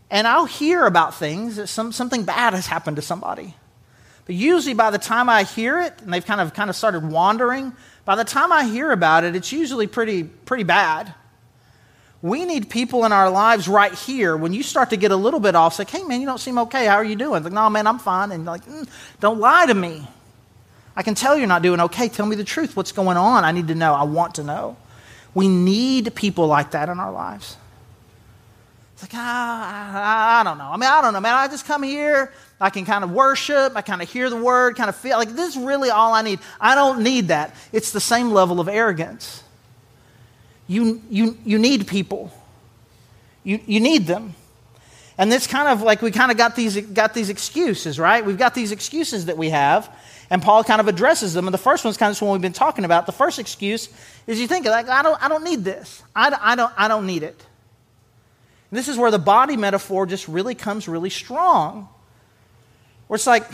And 0.10 0.28
I'll 0.28 0.46
hear 0.46 0.86
about 0.86 1.16
things 1.16 1.56
that 1.56 1.68
some, 1.68 1.92
something 1.92 2.24
bad 2.24 2.54
has 2.54 2.68
happened 2.68 2.98
to 2.98 3.02
somebody. 3.02 3.56
But 4.26 4.36
usually 4.36 4.74
by 4.74 4.92
the 4.92 4.98
time 4.98 5.30
I 5.30 5.44
hear 5.44 5.82
it, 5.82 5.94
and 6.02 6.14
they've 6.14 6.26
kind 6.26 6.40
of 6.40 6.54
kind 6.54 6.70
of 6.70 6.76
started 6.76 7.10
wandering, 7.10 7.74
by 8.06 8.16
the 8.16 8.24
time 8.24 8.52
I 8.52 8.66
hear 8.66 8.92
about 8.92 9.24
it, 9.24 9.36
it's 9.36 9.52
usually 9.52 9.88
pretty 9.88 10.24
pretty 10.24 10.64
bad. 10.64 11.14
We 12.22 12.46
need 12.46 12.70
people 12.70 13.04
in 13.04 13.12
our 13.12 13.30
lives 13.30 13.68
right 13.68 13.94
here. 13.94 14.38
When 14.38 14.54
you 14.54 14.64
start 14.64 14.92
to 14.92 14.98
get 14.98 15.12
a 15.12 15.16
little 15.16 15.42
bit 15.42 15.56
off, 15.56 15.74
say, 15.74 15.84
"Hey, 15.86 16.04
man, 16.04 16.22
you 16.22 16.26
don't 16.26 16.40
seem 16.40 16.58
okay. 16.60 16.86
How 16.86 16.96
are 16.96 17.04
you 17.04 17.18
doing?" 17.18 17.44
Like, 17.44 17.52
"No, 17.52 17.70
man, 17.70 17.86
I'm 17.86 18.00
fine." 18.00 18.32
And 18.32 18.46
like, 18.46 18.66
mm, 18.66 18.88
"Don't 19.20 19.40
lie 19.40 19.66
to 19.66 19.74
me. 19.74 20.08
I 20.96 21.04
can 21.04 21.16
tell 21.16 21.38
you're 21.38 21.48
not 21.48 21.64
doing 21.64 21.82
okay. 21.82 22.08
Tell 22.08 22.26
me 22.26 22.38
the 22.38 22.46
truth. 22.46 22.78
What's 22.78 22.94
going 22.94 23.18
on? 23.18 23.44
I 23.44 23.52
need 23.52 23.68
to 23.68 23.76
know. 23.76 23.94
I 23.94 24.04
want 24.04 24.36
to 24.36 24.44
know." 24.44 24.78
We 25.34 25.48
need 25.48 26.14
people 26.16 26.48
like 26.48 26.72
that 26.72 26.90
in 26.90 27.00
our 27.00 27.12
lives. 27.12 27.58
Like, 29.04 29.12
ah, 29.16 30.38
I, 30.38 30.40
I 30.40 30.44
don't 30.46 30.58
know. 30.58 30.70
I 30.72 30.78
mean, 30.78 30.90
I 30.90 31.02
don't 31.02 31.12
know, 31.12 31.20
man. 31.20 31.34
I 31.34 31.50
just 31.50 31.66
come 31.66 31.84
here. 31.84 32.32
I 32.62 32.70
can 32.70 32.86
kind 32.86 33.04
of 33.04 33.12
worship. 33.12 33.74
I 33.76 33.82
kind 33.82 34.02
of 34.02 34.10
hear 34.10 34.30
the 34.30 34.38
word, 34.38 34.78
kind 34.78 34.88
of 34.88 34.96
feel 34.96 35.18
like 35.18 35.28
this 35.28 35.58
is 35.58 35.62
really 35.62 35.90
all 35.90 36.14
I 36.14 36.22
need. 36.22 36.40
I 36.62 36.74
don't 36.74 37.04
need 37.04 37.28
that. 37.28 37.54
It's 37.74 37.92
the 37.92 38.00
same 38.00 38.32
level 38.32 38.62
of 38.62 38.70
arrogance. 38.70 39.44
You, 40.70 41.02
you, 41.10 41.38
you 41.44 41.60
need 41.60 41.86
people, 41.86 42.32
you, 43.44 43.60
you 43.66 43.82
need 43.82 44.08
them. 44.08 44.36
And 45.18 45.34
it's 45.34 45.48
kind 45.48 45.68
of 45.68 45.82
like 45.82 46.02
we 46.02 46.10
kind 46.10 46.32
of 46.32 46.38
got 46.38 46.56
these, 46.56 46.80
got 46.80 47.14
these 47.14 47.28
excuses, 47.28 48.00
right? 48.00 48.26
We've 48.26 48.38
got 48.38 48.56
these 48.56 48.72
excuses 48.72 49.26
that 49.26 49.38
we 49.38 49.50
have, 49.50 49.94
and 50.30 50.42
Paul 50.42 50.64
kind 50.64 50.80
of 50.80 50.88
addresses 50.88 51.34
them. 51.34 51.46
And 51.46 51.54
the 51.54 51.58
first 51.58 51.84
one's 51.84 51.98
kind 51.98 52.16
of 52.16 52.22
one 52.22 52.32
we've 52.32 52.42
been 52.42 52.54
talking 52.54 52.86
about. 52.86 53.06
The 53.06 53.12
first 53.12 53.38
excuse 53.38 53.90
is 54.28 54.40
you 54.40 54.48
think, 54.48 54.66
like, 54.66 54.88
I 54.88 55.02
don't, 55.02 55.22
I 55.22 55.28
don't 55.28 55.44
need 55.44 55.66
this. 55.66 56.02
I, 56.16 56.34
I, 56.40 56.56
don't, 56.56 56.72
I 56.78 56.88
don't 56.88 57.06
need 57.06 57.24
it. 57.24 57.46
And 58.74 58.78
this 58.80 58.88
is 58.88 58.98
where 58.98 59.12
the 59.12 59.20
body 59.20 59.56
metaphor 59.56 60.08
just 60.08 60.28
really 60.28 60.56
comes 60.56 60.88
really 60.88 61.12
strong. 61.12 61.88
Where 63.06 63.18
it's 63.18 63.28
like, 63.28 63.48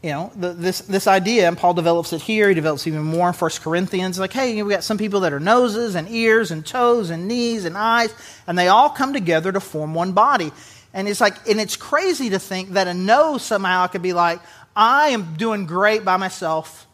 you 0.00 0.10
know, 0.10 0.30
the, 0.36 0.52
this, 0.52 0.82
this 0.82 1.08
idea, 1.08 1.48
and 1.48 1.58
Paul 1.58 1.74
develops 1.74 2.12
it 2.12 2.22
here, 2.22 2.48
he 2.48 2.54
develops 2.54 2.86
even 2.86 3.02
more 3.02 3.26
in 3.26 3.34
1 3.34 3.50
Corinthians. 3.62 4.20
Like, 4.20 4.32
hey, 4.32 4.62
we 4.62 4.72
got 4.72 4.84
some 4.84 4.96
people 4.96 5.18
that 5.22 5.32
are 5.32 5.40
noses 5.40 5.96
and 5.96 6.08
ears 6.08 6.52
and 6.52 6.64
toes 6.64 7.10
and 7.10 7.26
knees 7.26 7.64
and 7.64 7.76
eyes, 7.76 8.14
and 8.46 8.56
they 8.56 8.68
all 8.68 8.90
come 8.90 9.12
together 9.12 9.50
to 9.50 9.58
form 9.58 9.92
one 9.92 10.12
body. 10.12 10.52
And 10.94 11.08
it's 11.08 11.20
like, 11.20 11.48
and 11.48 11.60
it's 11.60 11.74
crazy 11.74 12.30
to 12.30 12.38
think 12.38 12.74
that 12.74 12.86
a 12.86 12.94
nose 12.94 13.42
somehow 13.42 13.88
could 13.88 14.02
be 14.02 14.12
like, 14.12 14.40
I 14.76 15.08
am 15.08 15.34
doing 15.34 15.66
great 15.66 16.04
by 16.04 16.16
myself. 16.16 16.86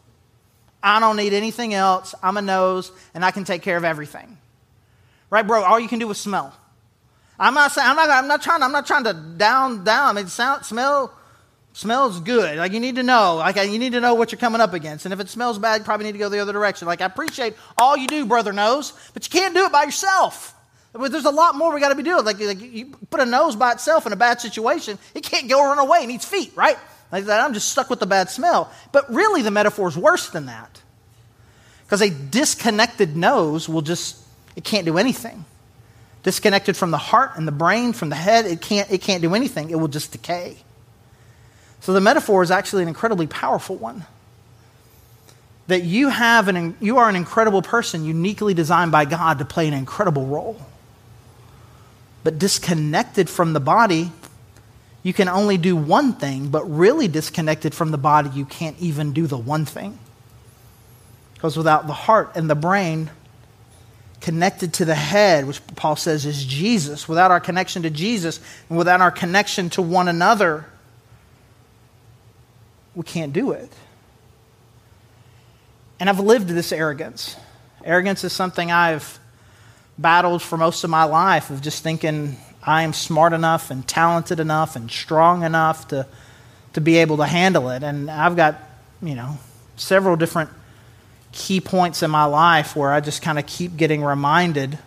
I 0.82 0.98
don't 0.98 1.18
need 1.18 1.34
anything 1.34 1.74
else. 1.74 2.14
I'm 2.22 2.38
a 2.38 2.42
nose, 2.42 2.90
and 3.12 3.22
I 3.22 3.32
can 3.32 3.44
take 3.44 3.60
care 3.60 3.76
of 3.76 3.84
everything. 3.84 4.38
Right, 5.32 5.46
bro? 5.46 5.64
All 5.64 5.80
you 5.80 5.88
can 5.88 5.98
do 5.98 6.10
is 6.10 6.18
smell. 6.18 6.54
I'm 7.38 7.54
not 7.54 7.72
saying 7.72 7.88
I'm 7.88 7.96
not, 7.96 8.10
I'm 8.10 8.28
not 8.28 8.42
trying 8.42 8.62
I'm 8.62 8.70
not 8.70 8.86
trying 8.86 9.04
to 9.04 9.14
down 9.14 9.82
down. 9.82 10.10
I 10.10 10.20
mean, 10.20 10.28
sound, 10.28 10.66
smell 10.66 11.10
smells 11.72 12.20
good. 12.20 12.58
Like 12.58 12.72
you 12.72 12.80
need 12.80 12.96
to 12.96 13.02
know. 13.02 13.36
Like 13.36 13.56
you 13.56 13.78
need 13.78 13.92
to 13.92 14.00
know 14.00 14.12
what 14.12 14.30
you're 14.30 14.38
coming 14.38 14.60
up 14.60 14.74
against. 14.74 15.06
And 15.06 15.14
if 15.14 15.20
it 15.20 15.30
smells 15.30 15.58
bad, 15.58 15.78
you 15.78 15.84
probably 15.84 16.04
need 16.04 16.12
to 16.12 16.18
go 16.18 16.28
the 16.28 16.40
other 16.40 16.52
direction. 16.52 16.86
Like 16.86 17.00
I 17.00 17.06
appreciate 17.06 17.54
all 17.78 17.96
you 17.96 18.08
do, 18.08 18.26
brother 18.26 18.52
nose, 18.52 18.92
but 19.14 19.24
you 19.24 19.40
can't 19.40 19.54
do 19.54 19.64
it 19.64 19.72
by 19.72 19.84
yourself. 19.84 20.54
There's 20.92 21.24
a 21.24 21.30
lot 21.30 21.54
more 21.54 21.72
we 21.72 21.80
got 21.80 21.88
to 21.88 21.94
be 21.94 22.02
doing. 22.02 22.26
Like, 22.26 22.38
like 22.38 22.60
you 22.60 22.94
put 23.08 23.20
a 23.20 23.24
nose 23.24 23.56
by 23.56 23.72
itself 23.72 24.04
in 24.04 24.12
a 24.12 24.16
bad 24.16 24.38
situation, 24.38 24.98
it 25.14 25.22
can't 25.22 25.48
go 25.48 25.64
run 25.64 25.78
away. 25.78 26.00
It 26.02 26.08
needs 26.08 26.26
feet, 26.26 26.52
right? 26.54 26.76
Like 27.10 27.24
that, 27.24 27.40
I'm 27.40 27.54
just 27.54 27.68
stuck 27.68 27.88
with 27.88 28.00
the 28.00 28.06
bad 28.06 28.28
smell. 28.28 28.70
But 28.92 29.10
really, 29.10 29.40
the 29.40 29.50
metaphor 29.50 29.88
is 29.88 29.96
worse 29.96 30.28
than 30.28 30.44
that. 30.44 30.82
Because 31.84 32.02
a 32.02 32.10
disconnected 32.10 33.16
nose 33.16 33.66
will 33.66 33.80
just 33.80 34.21
It 34.56 34.64
can't 34.64 34.84
do 34.84 34.98
anything. 34.98 35.44
Disconnected 36.22 36.76
from 36.76 36.90
the 36.90 36.98
heart 36.98 37.32
and 37.36 37.48
the 37.48 37.52
brain, 37.52 37.92
from 37.92 38.08
the 38.08 38.16
head, 38.16 38.46
it 38.46 38.60
can't, 38.60 38.90
it 38.90 39.00
can't 39.00 39.22
do 39.22 39.34
anything. 39.34 39.70
It 39.70 39.76
will 39.76 39.88
just 39.88 40.12
decay. 40.12 40.58
So 41.80 41.92
the 41.92 42.00
metaphor 42.00 42.42
is 42.42 42.50
actually 42.50 42.82
an 42.82 42.88
incredibly 42.88 43.26
powerful 43.26 43.76
one. 43.76 44.04
That 45.66 45.82
you 45.82 46.10
have 46.10 46.48
an 46.48 46.76
you 46.80 46.98
are 46.98 47.08
an 47.08 47.16
incredible 47.16 47.62
person, 47.62 48.04
uniquely 48.04 48.54
designed 48.54 48.92
by 48.92 49.04
God 49.04 49.38
to 49.38 49.44
play 49.44 49.66
an 49.66 49.74
incredible 49.74 50.26
role. 50.26 50.60
But 52.24 52.38
disconnected 52.38 53.28
from 53.28 53.52
the 53.52 53.60
body, 53.60 54.12
you 55.02 55.12
can 55.12 55.28
only 55.28 55.58
do 55.58 55.74
one 55.74 56.12
thing, 56.12 56.48
but 56.48 56.64
really 56.64 57.08
disconnected 57.08 57.74
from 57.74 57.90
the 57.90 57.98
body, 57.98 58.30
you 58.30 58.44
can't 58.44 58.78
even 58.78 59.12
do 59.12 59.26
the 59.26 59.38
one 59.38 59.64
thing. 59.64 59.98
Because 61.34 61.56
without 61.56 61.88
the 61.88 61.92
heart 61.92 62.32
and 62.36 62.48
the 62.48 62.54
brain 62.54 63.10
connected 64.22 64.72
to 64.74 64.84
the 64.84 64.94
head, 64.94 65.46
which 65.46 65.60
Paul 65.74 65.96
says 65.96 66.24
is 66.24 66.44
Jesus, 66.44 67.08
without 67.08 67.30
our 67.30 67.40
connection 67.40 67.82
to 67.82 67.90
Jesus 67.90 68.40
and 68.68 68.78
without 68.78 69.00
our 69.00 69.10
connection 69.10 69.68
to 69.70 69.82
one 69.82 70.08
another, 70.08 70.64
we 72.94 73.02
can't 73.02 73.32
do 73.32 73.50
it. 73.50 73.70
And 75.98 76.08
I've 76.08 76.20
lived 76.20 76.48
this 76.48 76.72
arrogance. 76.72 77.36
Arrogance 77.84 78.22
is 78.24 78.32
something 78.32 78.70
I've 78.70 79.18
battled 79.98 80.40
for 80.40 80.56
most 80.56 80.84
of 80.84 80.90
my 80.90 81.04
life 81.04 81.50
of 81.50 81.60
just 81.60 81.82
thinking 81.82 82.36
I 82.62 82.82
am 82.82 82.92
smart 82.92 83.32
enough 83.32 83.70
and 83.70 83.86
talented 83.86 84.38
enough 84.38 84.76
and 84.76 84.90
strong 84.90 85.42
enough 85.42 85.88
to, 85.88 86.06
to 86.74 86.80
be 86.80 86.98
able 86.98 87.16
to 87.16 87.26
handle 87.26 87.70
it. 87.70 87.82
And 87.82 88.08
I've 88.08 88.36
got, 88.36 88.56
you 89.02 89.16
know, 89.16 89.38
several 89.76 90.14
different 90.14 90.50
key 91.32 91.60
points 91.60 92.02
in 92.02 92.10
my 92.10 92.24
life 92.24 92.76
where 92.76 92.92
I 92.92 93.00
just 93.00 93.22
kind 93.22 93.38
of 93.38 93.46
keep 93.46 93.76
getting 93.76 94.04
reminded 94.04 94.78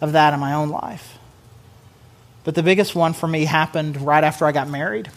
of 0.00 0.12
that 0.12 0.34
in 0.34 0.40
my 0.40 0.54
own 0.54 0.68
life. 0.68 1.18
But 2.44 2.54
the 2.54 2.62
biggest 2.62 2.94
one 2.94 3.12
for 3.12 3.26
me 3.26 3.44
happened 3.44 4.00
right 4.00 4.22
after 4.22 4.46
I 4.46 4.52
got 4.52 4.68
married. 4.68 5.10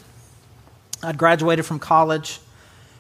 I'd 1.04 1.18
graduated 1.18 1.66
from 1.66 1.80
college. 1.80 2.40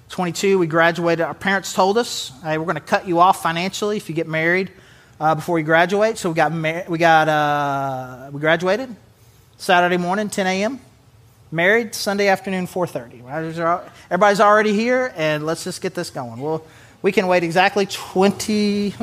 22, 0.09 0.59
we 0.59 0.67
graduated. 0.67 1.25
Our 1.25 1.33
parents 1.33 1.73
told 1.73 1.97
us, 1.97 2.31
hey, 2.43 2.57
we're 2.57 2.65
going 2.65 2.75
to 2.75 2.81
cut 2.81 3.07
you 3.07 3.19
off 3.19 3.41
financially 3.41 3.97
if 3.97 4.09
you 4.09 4.15
get 4.15 4.27
married 4.27 4.71
uh, 5.19 5.35
before 5.35 5.57
you 5.57 5.65
graduate. 5.65 6.17
So 6.17 6.29
we 6.29 6.35
got, 6.35 6.51
mar- 6.51 6.85
we, 6.87 6.97
got 6.97 7.29
uh, 7.29 8.29
we 8.31 8.39
graduated 8.39 8.93
Saturday 9.57 9.97
morning, 9.97 10.29
10 10.29 10.47
a.m. 10.47 10.79
Married 11.51 11.93
Sunday 11.93 12.27
afternoon, 12.27 12.67
4.30. 12.67 13.89
Everybody's 14.05 14.39
already 14.39 14.73
here, 14.73 15.13
and 15.15 15.45
let's 15.45 15.63
just 15.63 15.81
get 15.81 15.93
this 15.93 16.09
going. 16.09 16.39
Well, 16.39 16.63
we 17.01 17.11
can 17.11 17.27
wait 17.27 17.43
exactly 17.43 17.85
20, 17.85 18.93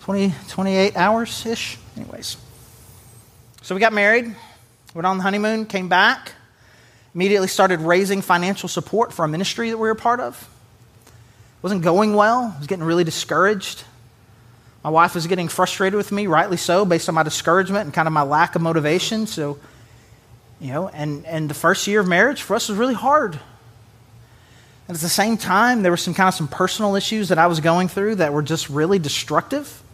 20 0.00 0.34
28 0.48 0.96
hours-ish. 0.96 1.78
Anyways. 1.96 2.36
So 3.62 3.74
we 3.74 3.80
got 3.80 3.92
married, 3.92 4.34
went 4.94 5.06
on 5.06 5.18
the 5.18 5.22
honeymoon, 5.22 5.66
came 5.66 5.88
back, 5.88 6.32
immediately 7.14 7.48
started 7.48 7.80
raising 7.80 8.22
financial 8.22 8.68
support 8.68 9.12
for 9.12 9.24
a 9.24 9.28
ministry 9.28 9.70
that 9.70 9.76
we 9.76 9.86
were 9.86 9.94
part 9.94 10.18
of. 10.18 10.48
It 11.06 11.62
wasn't 11.62 11.82
going 11.82 12.14
well. 12.14 12.52
I 12.54 12.58
was 12.58 12.66
getting 12.66 12.84
really 12.84 13.04
discouraged. 13.04 13.84
My 14.82 14.90
wife 14.90 15.14
was 15.14 15.26
getting 15.26 15.48
frustrated 15.48 15.96
with 15.96 16.10
me, 16.10 16.26
rightly 16.26 16.56
so, 16.56 16.84
based 16.84 17.08
on 17.08 17.14
my 17.14 17.22
discouragement 17.22 17.84
and 17.84 17.94
kind 17.94 18.08
of 18.08 18.14
my 18.14 18.22
lack 18.22 18.54
of 18.54 18.62
motivation. 18.62 19.26
So, 19.26 19.58
you 20.58 20.72
know, 20.72 20.88
and, 20.88 21.26
and 21.26 21.50
the 21.50 21.54
first 21.54 21.86
year 21.86 22.00
of 22.00 22.08
marriage 22.08 22.42
for 22.42 22.56
us 22.56 22.68
was 22.68 22.78
really 22.78 22.94
hard. 22.94 23.38
And 24.90 24.96
at 24.96 25.02
the 25.02 25.08
same 25.08 25.36
time, 25.36 25.84
there 25.84 25.92
were 25.92 25.96
some 25.96 26.14
kind 26.14 26.26
of 26.26 26.34
some 26.34 26.48
personal 26.48 26.96
issues 26.96 27.28
that 27.28 27.38
I 27.38 27.46
was 27.46 27.60
going 27.60 27.86
through 27.86 28.16
that 28.16 28.32
were 28.32 28.42
just 28.42 28.68
really 28.68 28.98
destructive. 28.98 29.84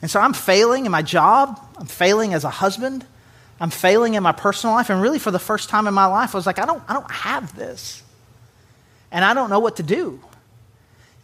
And 0.00 0.08
so 0.08 0.20
I'm 0.20 0.34
failing 0.34 0.86
in 0.86 0.92
my 0.92 1.02
job. 1.02 1.58
I'm 1.76 1.86
failing 1.86 2.32
as 2.32 2.44
a 2.44 2.48
husband. 2.48 3.04
I'm 3.58 3.70
failing 3.70 4.14
in 4.14 4.22
my 4.22 4.30
personal 4.30 4.76
life. 4.76 4.88
And 4.88 5.02
really, 5.02 5.18
for 5.18 5.32
the 5.32 5.40
first 5.40 5.68
time 5.68 5.88
in 5.88 5.94
my 5.94 6.06
life, 6.06 6.32
I 6.32 6.38
was 6.38 6.46
like, 6.46 6.60
I 6.60 6.64
don't, 6.64 6.80
I 6.88 6.92
don't 6.92 7.10
have 7.10 7.56
this. 7.56 8.04
And 9.10 9.24
I 9.24 9.34
don't 9.34 9.50
know 9.50 9.58
what 9.58 9.78
to 9.78 9.82
do. 9.82 10.20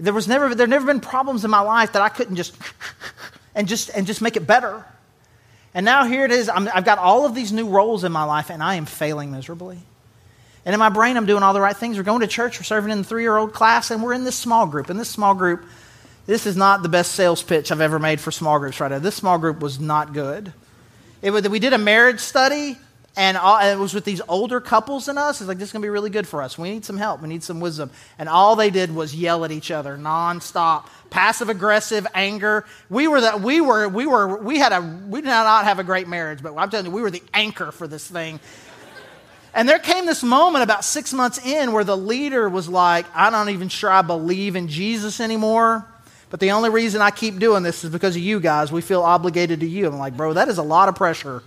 There 0.01 0.12
was 0.12 0.27
never, 0.27 0.53
there 0.53 0.66
never 0.66 0.87
been 0.87 0.99
problems 0.99 1.45
in 1.45 1.51
my 1.53 1.61
life 1.61 1.93
that 1.93 2.03
I 2.03 2.09
couldn't 2.09 2.35
just 2.35 2.57
and 3.55 3.69
just 3.69 3.88
and 3.90 4.05
just 4.05 4.21
make 4.21 4.35
it 4.35 4.49
better. 4.49 4.85
And 5.75 5.85
now 5.85 6.07
here 6.07 6.25
it 6.25 6.33
is. 6.33 6.49
i 6.49 6.61
have 6.61 6.85
got 6.85 6.99
all 6.99 7.25
of 7.25 7.37
these 7.37 7.53
new 7.53 7.69
roles 7.69 8.03
in 8.03 8.11
my 8.11 8.25
life, 8.25 8.51
and 8.51 8.64
I 8.64 8.75
am 8.75 8.87
failing 8.87 9.31
miserably. 9.31 9.79
And 10.64 10.72
in 10.72 10.79
my 10.79 10.90
brain, 10.90 11.16
I'm 11.16 11.27
doing 11.27 11.42
all 11.42 11.55
the 11.55 11.61
right 11.61 11.77
things. 11.77 11.96
We're 11.96 12.05
going 12.05 12.20
to 12.20 12.29
church. 12.29 12.59
We're 12.59 12.64
serving 12.64 12.92
in 12.92 12.98
the 12.98 13.05
three-year-old 13.05 13.53
class, 13.53 13.90
and 13.90 14.03
we're 14.03 14.12
in 14.12 14.25
this 14.25 14.37
small 14.37 14.66
group. 14.66 14.90
In 14.90 14.96
this 14.96 15.09
small 15.09 15.35
group, 15.35 15.64
this 16.27 16.46
is 16.46 16.57
not 16.57 16.83
the 16.83 16.88
best 16.88 17.12
sales 17.12 17.42
pitch 17.42 17.72
I've 17.72 17.81
ever 17.81 17.98
made 17.98 18.20
for 18.20 18.31
small 18.31 18.59
groups 18.61 18.79
right 18.79 18.90
now. 18.90 19.01
This 19.01 19.16
small 19.16 19.38
group 19.38 19.61
was 19.61 19.81
not 19.81 20.12
good. 20.12 20.53
It 21.20 21.33
was, 21.33 21.48
we 21.48 21.59
did 21.59 21.72
a 21.72 21.79
marriage 21.79 22.20
study, 22.20 22.79
and, 23.16 23.37
all, 23.37 23.59
and, 23.59 23.79
it 23.79 23.83
was 23.83 23.92
with 23.92 24.05
these 24.05 24.20
older 24.29 24.61
couples 24.61 25.07
than 25.07 25.18
us. 25.18 25.40
It's 25.40 25.48
like, 25.48 25.59
this 25.59 25.70
is 25.70 25.72
going 25.72 25.83
to 25.83 25.87
be 25.87 25.90
really 25.90 26.11
good 26.11 26.29
for 26.29 26.42
us. 26.42 26.57
We 26.57 26.70
need 26.70 26.85
some 26.85 26.96
help. 26.96 27.22
We 27.22 27.29
need 27.29 27.42
some 27.42 27.59
wisdom. 27.59 27.90
And 28.16 28.29
all 28.29 28.55
they 28.55 28.70
did 28.70 28.94
was 28.94 29.16
yell 29.16 29.44
at 29.44 29.51
each 29.51 29.72
other 29.72 29.98
nonstop, 29.98 30.87
passive 31.11 31.48
aggressive, 31.48 32.07
anger. 32.14 32.64
We 32.88 33.09
were 33.09 33.20
that 33.20 33.40
we 33.40 33.61
were 33.61 33.88
we 33.88 34.07
were 34.07 34.38
we 34.38 34.59
had 34.59 34.72
a 34.72 34.81
we 34.81 35.20
did 35.20 35.27
not 35.27 35.64
have 35.64 35.79
a 35.79 35.85
great 35.85 36.09
marriage, 36.09 36.42
but 36.42 36.57
I'm 36.57 36.70
telling 36.70 36.87
you, 36.87 36.92
we 36.92 37.03
were 37.03 37.11
the 37.11 37.22
anchor 37.35 37.70
for 37.70 37.87
this 37.87 38.07
thing. 38.07 38.40
And 39.55 39.69
there 39.69 39.79
came 39.79 40.07
this 40.07 40.23
moment 40.23 40.62
about 40.62 40.85
six 40.85 41.12
months 41.12 41.38
in 41.45 41.73
where 41.73 41.85
the 41.85 41.97
leader 41.97 42.49
was 42.49 42.69
like, 42.69 43.05
I'm 43.15 43.33
not 43.33 43.49
even 43.51 43.69
sure 43.69 43.91
I 43.91 44.03
believe 44.03 44.57
in 44.57 44.69
Jesus 44.69 45.21
anymore. 45.21 45.87
But 46.31 46.41
the 46.41 46.53
only 46.53 46.71
reason 46.71 47.03
I 47.03 47.11
keep 47.11 47.38
doing 47.38 47.62
this 47.62 47.85
is 47.85 47.91
because 47.91 48.17
of 48.17 48.23
you 48.23 48.41
guys. 48.41 48.73
We 48.73 48.81
feel 48.81 49.03
obligated 49.03 49.61
to 49.61 49.67
you. 49.67 49.87
I'm 49.87 49.99
like, 49.99 50.17
bro, 50.17 50.33
that 50.33 50.49
is 50.49 50.57
a 50.57 50.62
lot 50.62 50.88
of 50.88 50.95
pressure 50.95 51.43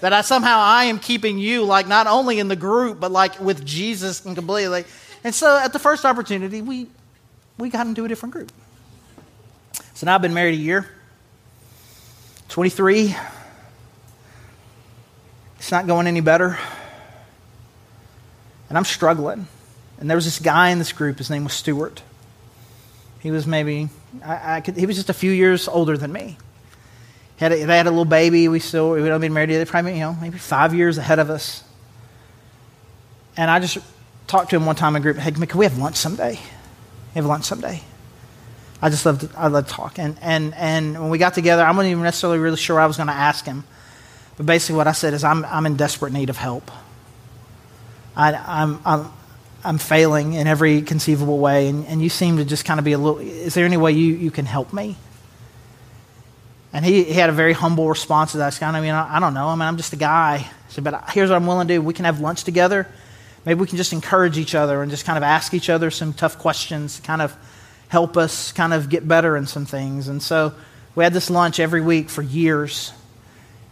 that 0.00 0.12
I 0.12 0.22
somehow 0.22 0.58
I 0.58 0.84
am 0.84 0.98
keeping 0.98 1.38
you 1.38 1.64
like 1.64 1.86
not 1.86 2.08
only 2.08 2.40
in 2.40 2.48
the 2.48 2.56
group 2.56 2.98
but 2.98 3.12
like 3.12 3.38
with 3.38 3.64
Jesus 3.64 4.24
and 4.26 4.34
completely. 4.34 4.84
And 5.22 5.32
so 5.32 5.56
at 5.56 5.72
the 5.72 5.78
first 5.78 6.04
opportunity, 6.04 6.60
we 6.60 6.88
we 7.56 7.68
got 7.68 7.86
into 7.86 8.04
a 8.04 8.08
different 8.08 8.32
group. 8.32 8.50
So 9.94 10.06
now 10.06 10.16
I've 10.16 10.22
been 10.22 10.34
married 10.34 10.54
a 10.54 10.62
year. 10.62 10.88
23. 12.48 13.14
It's 15.58 15.70
not 15.70 15.86
going 15.86 16.06
any 16.06 16.20
better. 16.20 16.58
And 18.72 18.78
I'm 18.78 18.86
struggling. 18.86 19.48
And 20.00 20.08
there 20.08 20.16
was 20.16 20.24
this 20.24 20.38
guy 20.38 20.70
in 20.70 20.78
this 20.78 20.94
group, 20.94 21.18
his 21.18 21.28
name 21.28 21.44
was 21.44 21.52
Stuart. 21.52 22.02
He 23.20 23.30
was 23.30 23.46
maybe, 23.46 23.90
I, 24.24 24.56
I 24.56 24.60
could, 24.62 24.78
he 24.78 24.86
was 24.86 24.96
just 24.96 25.10
a 25.10 25.12
few 25.12 25.30
years 25.30 25.68
older 25.68 25.98
than 25.98 26.10
me. 26.10 26.38
Had 27.36 27.52
a, 27.52 27.66
they 27.66 27.76
had 27.76 27.86
a 27.86 27.90
little 27.90 28.06
baby. 28.06 28.48
We 28.48 28.60
still 28.60 28.92
we 28.92 29.02
had 29.02 29.20
been 29.20 29.34
married 29.34 29.50
yet. 29.50 29.68
Probably 29.68 29.92
you 29.92 30.00
know 30.00 30.16
maybe 30.18 30.38
five 30.38 30.72
years 30.72 30.96
ahead 30.96 31.18
of 31.18 31.28
us. 31.28 31.62
And 33.36 33.50
I 33.50 33.60
just 33.60 33.76
talked 34.26 34.48
to 34.48 34.56
him 34.56 34.64
one 34.64 34.74
time 34.74 34.96
in 34.96 35.02
group. 35.02 35.18
Hey, 35.18 35.32
can 35.32 35.58
we 35.58 35.66
have 35.66 35.76
lunch 35.76 35.96
someday? 35.96 36.40
Have 37.14 37.26
lunch 37.26 37.44
someday. 37.44 37.82
I 38.80 38.88
just 38.88 39.04
love 39.04 39.18
to, 39.20 39.28
I 39.38 39.48
love 39.48 39.66
to 39.66 39.70
talk. 39.70 39.98
And, 39.98 40.16
and, 40.22 40.54
and 40.54 40.98
when 40.98 41.10
we 41.10 41.18
got 41.18 41.34
together, 41.34 41.62
I 41.62 41.70
wasn't 41.72 41.90
even 41.90 42.04
necessarily 42.04 42.38
really 42.38 42.56
sure 42.56 42.80
I 42.80 42.86
was 42.86 42.96
going 42.96 43.08
to 43.08 43.12
ask 43.12 43.44
him. 43.44 43.64
But 44.38 44.46
basically, 44.46 44.76
what 44.76 44.86
I 44.86 44.92
said 44.92 45.12
is, 45.12 45.24
I'm, 45.24 45.44
I'm 45.44 45.66
in 45.66 45.76
desperate 45.76 46.14
need 46.14 46.30
of 46.30 46.38
help. 46.38 46.70
I, 48.16 48.32
I'm, 48.34 48.80
I'm, 48.84 49.12
I'm 49.64 49.78
failing 49.78 50.34
in 50.34 50.46
every 50.46 50.82
conceivable 50.82 51.38
way. 51.38 51.68
And, 51.68 51.86
and 51.86 52.02
you 52.02 52.08
seem 52.08 52.36
to 52.38 52.44
just 52.44 52.64
kind 52.64 52.78
of 52.78 52.84
be 52.84 52.92
a 52.92 52.98
little, 52.98 53.18
is 53.20 53.54
there 53.54 53.64
any 53.64 53.76
way 53.76 53.92
you, 53.92 54.14
you 54.14 54.30
can 54.30 54.46
help 54.46 54.72
me? 54.72 54.96
And 56.72 56.84
he, 56.84 57.04
he 57.04 57.12
had 57.12 57.28
a 57.28 57.32
very 57.32 57.52
humble 57.52 57.88
response 57.88 58.32
to 58.32 58.38
that. 58.38 58.54
Kind 58.54 58.76
of, 58.76 58.82
I 58.82 58.84
mean, 58.84 58.94
I, 58.94 59.16
I 59.16 59.20
don't 59.20 59.34
know. 59.34 59.48
I 59.48 59.54
mean, 59.54 59.62
I'm 59.62 59.76
just 59.76 59.92
a 59.92 59.96
guy. 59.96 60.50
Said, 60.68 60.84
but 60.84 61.10
here's 61.10 61.28
what 61.28 61.36
I'm 61.36 61.46
willing 61.46 61.68
to 61.68 61.74
do. 61.74 61.82
We 61.82 61.94
can 61.94 62.06
have 62.06 62.20
lunch 62.20 62.44
together. 62.44 62.88
Maybe 63.44 63.60
we 63.60 63.66
can 63.66 63.76
just 63.76 63.92
encourage 63.92 64.38
each 64.38 64.54
other 64.54 64.82
and 64.82 64.90
just 64.90 65.04
kind 65.04 65.18
of 65.18 65.22
ask 65.22 65.52
each 65.52 65.68
other 65.68 65.90
some 65.90 66.12
tough 66.12 66.38
questions, 66.38 66.96
to 66.96 67.02
kind 67.02 67.20
of 67.20 67.36
help 67.88 68.16
us 68.16 68.52
kind 68.52 68.72
of 68.72 68.88
get 68.88 69.06
better 69.06 69.36
in 69.36 69.46
some 69.46 69.66
things. 69.66 70.08
And 70.08 70.22
so 70.22 70.54
we 70.94 71.04
had 71.04 71.12
this 71.12 71.28
lunch 71.28 71.60
every 71.60 71.82
week 71.82 72.08
for 72.08 72.22
years. 72.22 72.92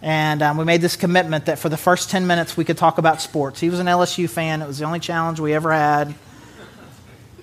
And 0.03 0.43
um, 0.43 0.57
we 0.57 0.65
made 0.65 0.81
this 0.81 0.97
commitment 0.97 1.47
that 1.47 1.59
for 1.59 1.69
the 1.69 1.77
first 1.77 2.11
10 2.11 2.27
minutes 2.27 2.57
we 2.57 2.65
could 2.65 2.79
talk 2.79 2.99
about 2.99 3.21
sports. 3.21 3.61
He 3.61 3.69
was 3.69 3.81
an 3.81 3.87
LSU 3.87 4.29
fan. 4.29 4.63
It 4.63 4.67
was 4.67 4.79
the 4.79 4.85
only 4.87 5.01
challenge 5.01 5.41
we 5.41 5.53
ever 5.53 5.73
had 5.73 6.15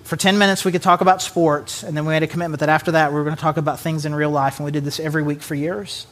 for 0.08 0.16
10 0.16 0.38
minutes 0.38 0.64
we 0.64 0.72
could 0.72 0.80
talk 0.80 1.02
about 1.02 1.20
sports, 1.20 1.82
and 1.82 1.94
then 1.94 2.06
we 2.06 2.14
made 2.14 2.22
a 2.22 2.26
commitment 2.26 2.60
that 2.60 2.70
after 2.70 2.92
that 2.92 3.12
we 3.12 3.18
were 3.18 3.24
going 3.24 3.36
to 3.36 3.42
talk 3.42 3.58
about 3.58 3.78
things 3.78 4.06
in 4.06 4.14
real 4.14 4.30
life, 4.30 4.58
and 4.58 4.64
we 4.64 4.72
did 4.72 4.82
this 4.82 4.98
every 4.98 5.22
week 5.22 5.42
for 5.42 5.54
years. 5.54 6.06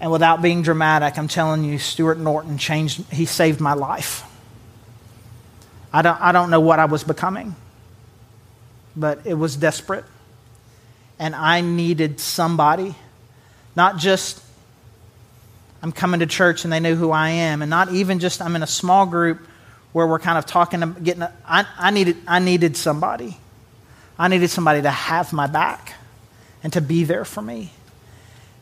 And 0.00 0.12
without 0.12 0.42
being 0.42 0.60
dramatic, 0.60 1.16
I'm 1.16 1.28
telling 1.28 1.64
you, 1.64 1.78
Stuart 1.78 2.18
Norton 2.18 2.58
changed, 2.58 3.10
he 3.10 3.24
saved 3.24 3.58
my 3.58 3.72
life. 3.72 4.22
I 5.94 6.02
don't, 6.02 6.20
I 6.20 6.32
don't 6.32 6.50
know 6.50 6.60
what 6.60 6.78
I 6.78 6.84
was 6.84 7.04
becoming, 7.04 7.56
but 8.94 9.20
it 9.24 9.34
was 9.34 9.56
desperate. 9.56 10.04
And 11.18 11.34
I 11.34 11.62
needed 11.62 12.20
somebody, 12.20 12.94
not 13.74 13.96
just 13.96 14.42
I'm 15.82 15.92
coming 15.92 16.20
to 16.20 16.26
church 16.26 16.64
and 16.64 16.72
they 16.72 16.80
know 16.80 16.94
who 16.94 17.10
I 17.10 17.30
am, 17.30 17.60
and 17.60 17.68
not 17.68 17.92
even 17.92 18.20
just 18.20 18.40
I'm 18.40 18.54
in 18.54 18.62
a 18.62 18.68
small 18.68 19.04
group 19.06 19.40
where 19.92 20.06
we're 20.06 20.20
kind 20.20 20.38
of 20.38 20.46
talking, 20.46 20.80
getting. 21.02 21.24
I, 21.44 21.66
I 21.76 21.90
needed, 21.90 22.16
I 22.26 22.38
needed 22.38 22.76
somebody. 22.76 23.36
I 24.18 24.28
needed 24.28 24.48
somebody 24.48 24.82
to 24.82 24.90
have 24.90 25.32
my 25.32 25.46
back 25.46 25.94
and 26.62 26.72
to 26.74 26.80
be 26.80 27.04
there 27.04 27.24
for 27.24 27.42
me. 27.42 27.72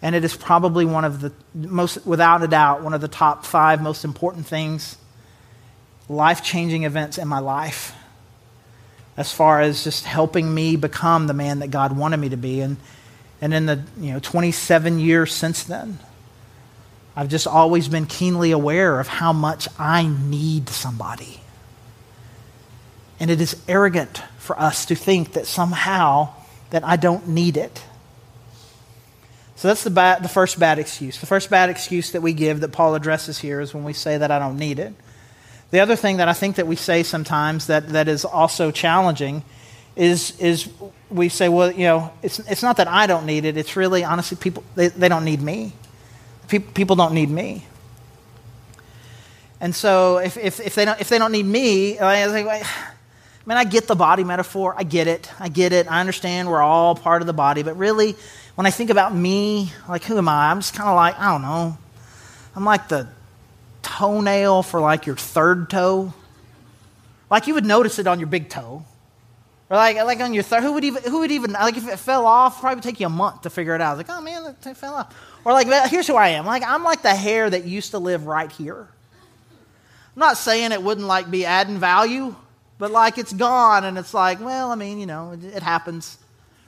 And 0.02 0.14
it 0.14 0.24
is 0.24 0.34
probably 0.34 0.86
one 0.86 1.04
of 1.04 1.20
the 1.20 1.32
most, 1.54 2.06
without 2.06 2.42
a 2.42 2.48
doubt, 2.48 2.82
one 2.82 2.94
of 2.94 3.02
the 3.02 3.08
top 3.08 3.44
five 3.44 3.82
most 3.82 4.04
important 4.04 4.46
things, 4.46 4.96
life 6.08 6.42
changing 6.42 6.84
events 6.84 7.18
in 7.18 7.28
my 7.28 7.38
life, 7.38 7.94
as 9.18 9.30
far 9.30 9.60
as 9.60 9.84
just 9.84 10.04
helping 10.04 10.52
me 10.52 10.76
become 10.76 11.26
the 11.26 11.34
man 11.34 11.58
that 11.58 11.70
God 11.70 11.94
wanted 11.94 12.16
me 12.16 12.30
to 12.30 12.38
be. 12.38 12.60
And, 12.60 12.78
and 13.42 13.52
in 13.52 13.66
the 13.66 13.82
you 13.98 14.12
know, 14.12 14.20
27 14.20 14.98
years 14.98 15.34
since 15.34 15.64
then, 15.64 15.98
I've 17.20 17.28
just 17.28 17.46
always 17.46 17.86
been 17.86 18.06
keenly 18.06 18.50
aware 18.50 18.98
of 18.98 19.06
how 19.06 19.34
much 19.34 19.68
I 19.78 20.06
need 20.06 20.70
somebody. 20.70 21.42
And 23.20 23.30
it 23.30 23.42
is 23.42 23.62
arrogant 23.68 24.22
for 24.38 24.58
us 24.58 24.86
to 24.86 24.94
think 24.94 25.34
that 25.34 25.46
somehow 25.46 26.30
that 26.70 26.82
I 26.82 26.96
don't 26.96 27.28
need 27.28 27.58
it. 27.58 27.84
So 29.56 29.68
that's 29.68 29.84
the, 29.84 29.90
bad, 29.90 30.22
the 30.22 30.30
first 30.30 30.58
bad 30.58 30.78
excuse. 30.78 31.20
The 31.20 31.26
first 31.26 31.50
bad 31.50 31.68
excuse 31.68 32.12
that 32.12 32.22
we 32.22 32.32
give 32.32 32.60
that 32.60 32.72
Paul 32.72 32.94
addresses 32.94 33.38
here 33.38 33.60
is 33.60 33.74
when 33.74 33.84
we 33.84 33.92
say 33.92 34.16
that 34.16 34.30
I 34.30 34.38
don't 34.38 34.56
need 34.56 34.78
it. 34.78 34.94
The 35.72 35.80
other 35.80 35.96
thing 35.96 36.16
that 36.16 36.28
I 36.28 36.32
think 36.32 36.56
that 36.56 36.66
we 36.66 36.76
say 36.76 37.02
sometimes 37.02 37.66
that, 37.66 37.88
that 37.90 38.08
is 38.08 38.24
also 38.24 38.70
challenging 38.70 39.44
is, 39.94 40.40
is 40.40 40.70
we 41.10 41.28
say, 41.28 41.50
well, 41.50 41.70
you 41.70 41.84
know, 41.84 42.14
it's, 42.22 42.38
it's 42.38 42.62
not 42.62 42.78
that 42.78 42.88
I 42.88 43.06
don't 43.06 43.26
need 43.26 43.44
it. 43.44 43.58
It's 43.58 43.76
really, 43.76 44.04
honestly, 44.04 44.38
people, 44.40 44.64
they, 44.74 44.88
they 44.88 45.10
don't 45.10 45.26
need 45.26 45.42
me. 45.42 45.74
People 46.58 46.96
don't 46.96 47.14
need 47.14 47.30
me. 47.30 47.64
And 49.60 49.74
so 49.74 50.18
if, 50.18 50.36
if, 50.36 50.58
if, 50.58 50.74
they, 50.74 50.84
don't, 50.84 51.00
if 51.00 51.08
they 51.08 51.18
don't 51.18 51.32
need 51.32 51.46
me, 51.46 52.00
I 52.00 52.26
think, 52.28 52.48
I 52.48 52.62
mean, 53.44 53.58
I 53.58 53.64
get 53.64 53.86
the 53.86 53.94
body 53.94 54.24
metaphor. 54.24 54.74
I 54.76 54.84
get 54.84 55.06
it. 55.06 55.30
I 55.38 55.48
get 55.48 55.72
it. 55.72 55.90
I 55.90 56.00
understand 56.00 56.48
we're 56.48 56.62
all 56.62 56.94
part 56.94 57.22
of 57.22 57.26
the 57.26 57.32
body. 57.34 57.62
But 57.62 57.76
really, 57.76 58.16
when 58.54 58.66
I 58.66 58.70
think 58.70 58.90
about 58.90 59.14
me, 59.14 59.72
like, 59.88 60.04
who 60.04 60.16
am 60.16 60.28
I? 60.28 60.50
I'm 60.50 60.60
just 60.60 60.74
kind 60.74 60.88
of 60.88 60.96
like, 60.96 61.18
I 61.18 61.30
don't 61.30 61.42
know. 61.42 61.78
I'm 62.56 62.64
like 62.64 62.88
the 62.88 63.08
toenail 63.82 64.62
for 64.62 64.80
like 64.80 65.06
your 65.06 65.16
third 65.16 65.70
toe. 65.70 66.12
Like 67.30 67.46
you 67.46 67.54
would 67.54 67.64
notice 67.66 67.98
it 67.98 68.06
on 68.06 68.18
your 68.18 68.28
big 68.28 68.48
toe. 68.48 68.84
Or 69.68 69.76
like, 69.76 69.96
like 69.96 70.20
on 70.20 70.34
your 70.34 70.42
third, 70.42 70.62
who 70.62 70.72
would 70.72 70.84
even, 70.84 71.02
who 71.04 71.20
would 71.20 71.30
even, 71.30 71.52
like 71.52 71.76
if 71.76 71.86
it 71.86 71.98
fell 71.98 72.26
off, 72.26 72.60
probably 72.60 72.82
take 72.82 72.98
you 72.98 73.06
a 73.06 73.10
month 73.10 73.42
to 73.42 73.50
figure 73.50 73.74
it 73.74 73.80
out. 73.80 73.98
Like, 73.98 74.08
oh 74.08 74.20
man, 74.20 74.56
it 74.66 74.76
fell 74.76 74.94
off. 74.94 75.14
Or 75.44 75.52
like, 75.52 75.66
here's 75.90 76.06
who 76.06 76.16
I 76.16 76.28
am. 76.30 76.46
Like, 76.46 76.62
I'm 76.62 76.84
like 76.84 77.02
the 77.02 77.14
hair 77.14 77.48
that 77.48 77.64
used 77.64 77.92
to 77.92 77.98
live 77.98 78.26
right 78.26 78.50
here. 78.52 78.88
I'm 80.16 80.20
not 80.20 80.36
saying 80.36 80.72
it 80.72 80.82
wouldn't 80.82 81.06
like 81.06 81.30
be 81.30 81.46
adding 81.46 81.78
value, 81.78 82.34
but 82.78 82.90
like 82.90 83.16
it's 83.16 83.32
gone 83.32 83.84
and 83.84 83.96
it's 83.96 84.12
like, 84.12 84.40
well, 84.40 84.70
I 84.70 84.74
mean, 84.74 84.98
you 84.98 85.06
know, 85.06 85.32
it, 85.32 85.44
it 85.44 85.62
happens 85.62 86.18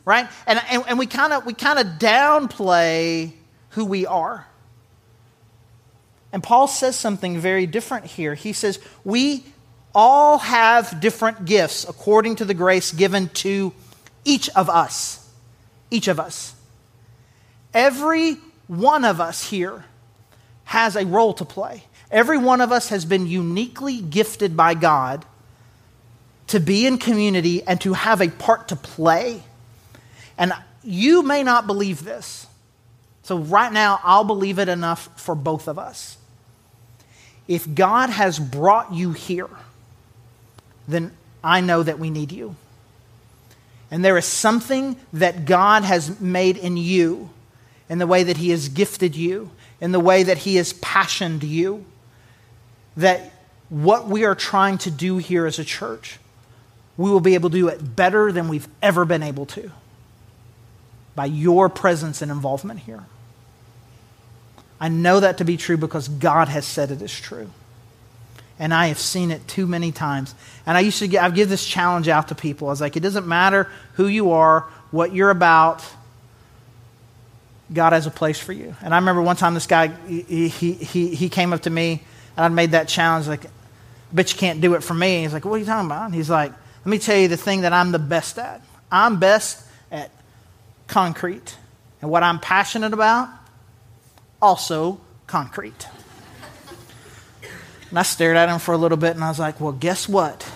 right? 0.05 0.29
And, 0.47 0.61
and, 0.71 0.85
and 0.89 0.99
we 0.99 1.07
kind 1.07 1.33
of 1.33 1.47
we 1.47 1.55
kind 1.55 1.79
of 1.79 1.87
downplay 1.99 3.33
who 3.71 3.85
we 3.85 4.07
are. 4.07 4.47
And 6.33 6.43
Paul 6.43 6.67
says 6.67 6.99
something 6.99 7.39
very 7.39 7.67
different 7.67 8.07
here. 8.07 8.35
He 8.35 8.53
says, 8.53 8.79
We 9.05 9.45
all 9.95 10.39
have 10.39 11.01
different 11.01 11.45
gifts 11.45 11.87
according 11.89 12.37
to 12.37 12.45
the 12.45 12.55
grace 12.55 12.93
given 12.93 13.29
to 13.29 13.73
each 14.25 14.49
of 14.51 14.71
us. 14.71 15.31
Each 15.91 16.09
of 16.09 16.19
us. 16.19 16.55
Every 17.75 18.39
one 18.67 19.05
of 19.05 19.21
us 19.21 19.51
here 19.51 19.85
has 20.65 20.97
a 20.97 21.05
role 21.05 21.35
to 21.35 21.45
play. 21.45 21.85
Every 22.11 22.39
one 22.39 22.61
of 22.61 22.73
us 22.73 22.89
has 22.89 23.05
been 23.05 23.27
uniquely 23.27 24.01
gifted 24.01 24.57
by 24.57 24.75
God 24.75 25.25
to 26.49 26.61
be 26.61 26.87
in 26.87 26.99
community 26.99 27.63
and 27.63 27.81
to 27.81 27.95
have 27.95 28.21
a 28.21 28.29
part 28.29 28.69
to 28.69 28.77
play 28.77 29.43
and 30.39 30.53
you 30.83 31.23
may 31.23 31.43
not 31.43 31.67
believe 31.67 32.05
this. 32.05 32.47
So, 33.23 33.39
right 33.39 33.73
now, 33.73 34.01
I'll 34.03 34.25
believe 34.25 34.59
it 34.59 34.69
enough 34.69 35.09
for 35.21 35.35
both 35.35 35.69
of 35.69 35.79
us. 35.79 36.17
If 37.47 37.73
God 37.73 38.11
has 38.11 38.39
brought 38.39 38.93
you 38.93 39.13
here, 39.13 39.49
then 40.89 41.13
I 41.45 41.61
know 41.61 41.83
that 41.83 41.99
we 41.99 42.11
need 42.11 42.33
you. 42.33 42.57
And 43.91 44.05
there 44.05 44.17
is 44.17 44.25
something 44.25 44.97
that 45.13 45.45
God 45.45 45.85
has 45.85 46.21
made 46.21 46.57
in 46.57 46.77
you, 46.77 47.31
in 47.93 47.99
the 47.99 48.07
way 48.07 48.23
that 48.23 48.39
He 48.39 48.49
has 48.49 48.71
gifted 48.71 49.15
you, 49.15 49.51
in 49.79 49.93
the 49.93 50.01
way 50.01 50.23
that 50.23 50.39
He 50.39 50.57
has 50.57 50.73
passioned 50.73 51.45
you, 51.45 51.85
that 52.97 53.31
what 53.69 54.09
we 54.09 54.25
are 54.25 54.35
trying 54.35 54.79
to 54.79 54.91
do 54.91 55.19
here 55.19 55.45
as 55.45 55.59
a 55.59 55.65
church, 55.65 56.19
we 56.97 57.11
will 57.11 57.21
be 57.21 57.35
able 57.35 57.51
to 57.51 57.57
do 57.57 57.69
it 57.69 57.95
better 57.95 58.33
than 58.33 58.49
we've 58.49 58.67
ever 58.81 59.05
been 59.05 59.23
able 59.23 59.45
to 59.45 59.71
by 61.15 61.27
your 61.27 61.69
presence 61.69 62.23
and 62.23 62.33
involvement 62.33 62.81
here. 62.81 63.05
I 64.81 64.89
know 64.89 65.21
that 65.21 65.37
to 65.37 65.45
be 65.45 65.59
true 65.59 65.77
because 65.77 66.09
God 66.09 66.49
has 66.49 66.65
said 66.65 66.91
it 66.91 67.03
is 67.03 67.13
true. 67.13 67.51
And 68.59 68.73
I 68.73 68.87
have 68.87 68.99
seen 68.99 69.31
it 69.31 69.47
too 69.47 69.67
many 69.67 69.93
times. 69.93 70.35
And 70.65 70.79
I 70.79 70.81
used 70.81 70.99
to 71.01 71.09
give, 71.09 71.23
I 71.23 71.29
give 71.29 71.51
this 71.51 71.67
challenge 71.67 72.09
out 72.09 72.29
to 72.29 72.35
people. 72.35 72.69
I 72.69 72.71
was 72.71 72.81
like, 72.81 72.97
it 72.97 73.01
doesn't 73.01 73.27
matter 73.27 73.69
who 73.97 74.07
you 74.07 74.31
are, 74.31 74.61
what 74.93 75.15
you're 75.15 75.29
about, 75.29 75.85
God 77.73 77.93
has 77.93 78.07
a 78.07 78.11
place 78.11 78.39
for 78.39 78.53
you. 78.53 78.75
And 78.83 78.95
I 78.95 78.99
remember 78.99 79.23
one 79.23 79.37
time 79.37 79.55
this 79.55 79.67
guy, 79.67 79.89
he, 80.07 80.49
he, 80.49 81.15
he, 81.15 81.29
came 81.29 81.53
up 81.53 81.63
to 81.63 81.71
me 81.71 82.03
and 82.37 82.45
I'd 82.45 82.53
made 82.53 82.73
that 82.73 82.89
challenge, 82.89 83.27
like, 83.29 83.47
but 84.13 84.33
you 84.33 84.39
can't 84.39 84.61
do 84.61 84.75
it 84.75 84.83
for 84.83 84.95
me. 84.95 85.23
He's 85.23 85.33
like, 85.33 85.45
what 85.45 85.55
are 85.55 85.59
you 85.59 85.65
talking 85.65 85.87
about? 85.87 86.07
And 86.07 86.15
he's 86.15 86.31
like, 86.31 86.53
let 86.53 86.87
me 86.87 86.99
tell 86.99 87.17
you 87.17 87.29
the 87.29 87.37
thing 87.37 87.63
that 87.63 87.73
I'm 87.73 87.93
the 87.93 87.99
best 87.99 88.39
at. 88.39 88.61
I'm 88.91 89.19
best 89.19 89.67
at 89.91 90.11
concrete. 90.87 91.57
And 92.01 92.11
what 92.11 92.23
I'm 92.23 92.41
passionate 92.41 92.93
about, 92.93 93.29
also 94.41 95.01
concrete. 95.27 95.87
And 97.91 97.99
I 97.99 98.03
stared 98.03 98.37
at 98.37 98.49
him 98.49 98.59
for 98.59 98.73
a 98.73 98.79
little 98.79 98.99
bit 98.99 99.15
and 99.15 99.23
I 99.23 99.29
was 99.29 99.39
like, 99.39 99.61
well, 99.61 99.73
guess 99.73 100.09
what? 100.09 100.51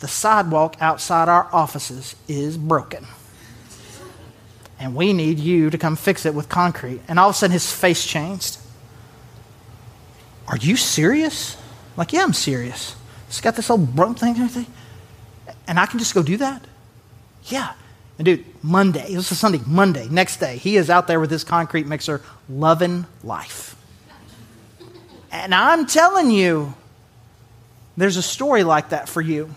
The 0.00 0.08
sidewalk 0.08 0.76
outside 0.80 1.28
our 1.28 1.48
offices 1.52 2.16
is 2.28 2.56
broken. 2.58 3.06
And 4.82 4.96
we 4.96 5.12
need 5.12 5.38
you 5.38 5.70
to 5.70 5.78
come 5.78 5.94
fix 5.94 6.26
it 6.26 6.34
with 6.34 6.48
concrete. 6.48 7.00
And 7.06 7.16
all 7.16 7.28
of 7.28 7.36
a 7.36 7.38
sudden 7.38 7.52
his 7.52 7.72
face 7.72 8.04
changed. 8.04 8.58
Are 10.48 10.56
you 10.56 10.76
serious? 10.76 11.54
I'm 11.54 11.98
like, 11.98 12.12
yeah, 12.12 12.24
I'm 12.24 12.32
serious. 12.32 12.96
It's 13.28 13.40
got 13.40 13.54
this 13.54 13.70
old 13.70 13.94
broken 13.94 14.34
thing. 14.48 14.66
And 15.68 15.78
I 15.78 15.86
can 15.86 16.00
just 16.00 16.14
go 16.14 16.22
do 16.24 16.36
that? 16.38 16.64
Yeah. 17.44 17.74
And 18.18 18.24
dude, 18.24 18.44
Monday, 18.60 19.12
it 19.12 19.16
was 19.16 19.30
a 19.30 19.36
Sunday, 19.36 19.60
Monday, 19.68 20.08
next 20.10 20.38
day, 20.38 20.56
he 20.56 20.76
is 20.76 20.90
out 20.90 21.06
there 21.06 21.20
with 21.20 21.30
his 21.30 21.44
concrete 21.44 21.86
mixer, 21.86 22.20
loving 22.48 23.06
life. 23.22 23.76
And 25.30 25.54
I'm 25.54 25.86
telling 25.86 26.32
you, 26.32 26.74
there's 27.96 28.16
a 28.16 28.22
story 28.22 28.64
like 28.64 28.88
that 28.88 29.08
for 29.08 29.20
you. 29.20 29.54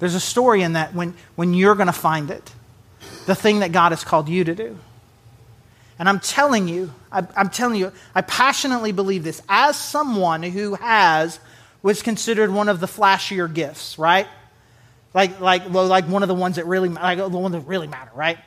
There's 0.00 0.16
a 0.16 0.20
story 0.20 0.62
in 0.62 0.72
that 0.72 0.92
when, 0.92 1.14
when 1.36 1.54
you're 1.54 1.76
going 1.76 1.86
to 1.86 1.92
find 1.92 2.32
it, 2.32 2.52
the 3.26 3.34
thing 3.34 3.60
that 3.60 3.72
God 3.72 3.92
has 3.92 4.04
called 4.04 4.28
you 4.28 4.44
to 4.44 4.54
do. 4.54 4.78
And 5.98 6.08
I'm 6.08 6.20
telling 6.20 6.68
you, 6.68 6.92
I, 7.12 7.26
I'm 7.36 7.50
telling 7.50 7.78
you, 7.78 7.92
I 8.14 8.22
passionately 8.22 8.92
believe 8.92 9.22
this 9.24 9.40
as 9.48 9.76
someone 9.76 10.42
who 10.42 10.74
has 10.74 11.38
was 11.82 12.02
considered 12.02 12.50
one 12.50 12.68
of 12.68 12.80
the 12.80 12.86
flashier 12.86 13.52
gifts, 13.52 13.98
right? 13.98 14.26
Like, 15.12 15.40
like, 15.40 15.68
like 15.68 16.06
one 16.06 16.22
of 16.22 16.28
the 16.28 16.34
ones 16.34 16.56
that 16.56 16.66
really, 16.66 16.88
like 16.88 17.18
the 17.18 17.28
one 17.28 17.52
that 17.52 17.60
really 17.60 17.86
matter, 17.86 18.10
right? 18.14 18.38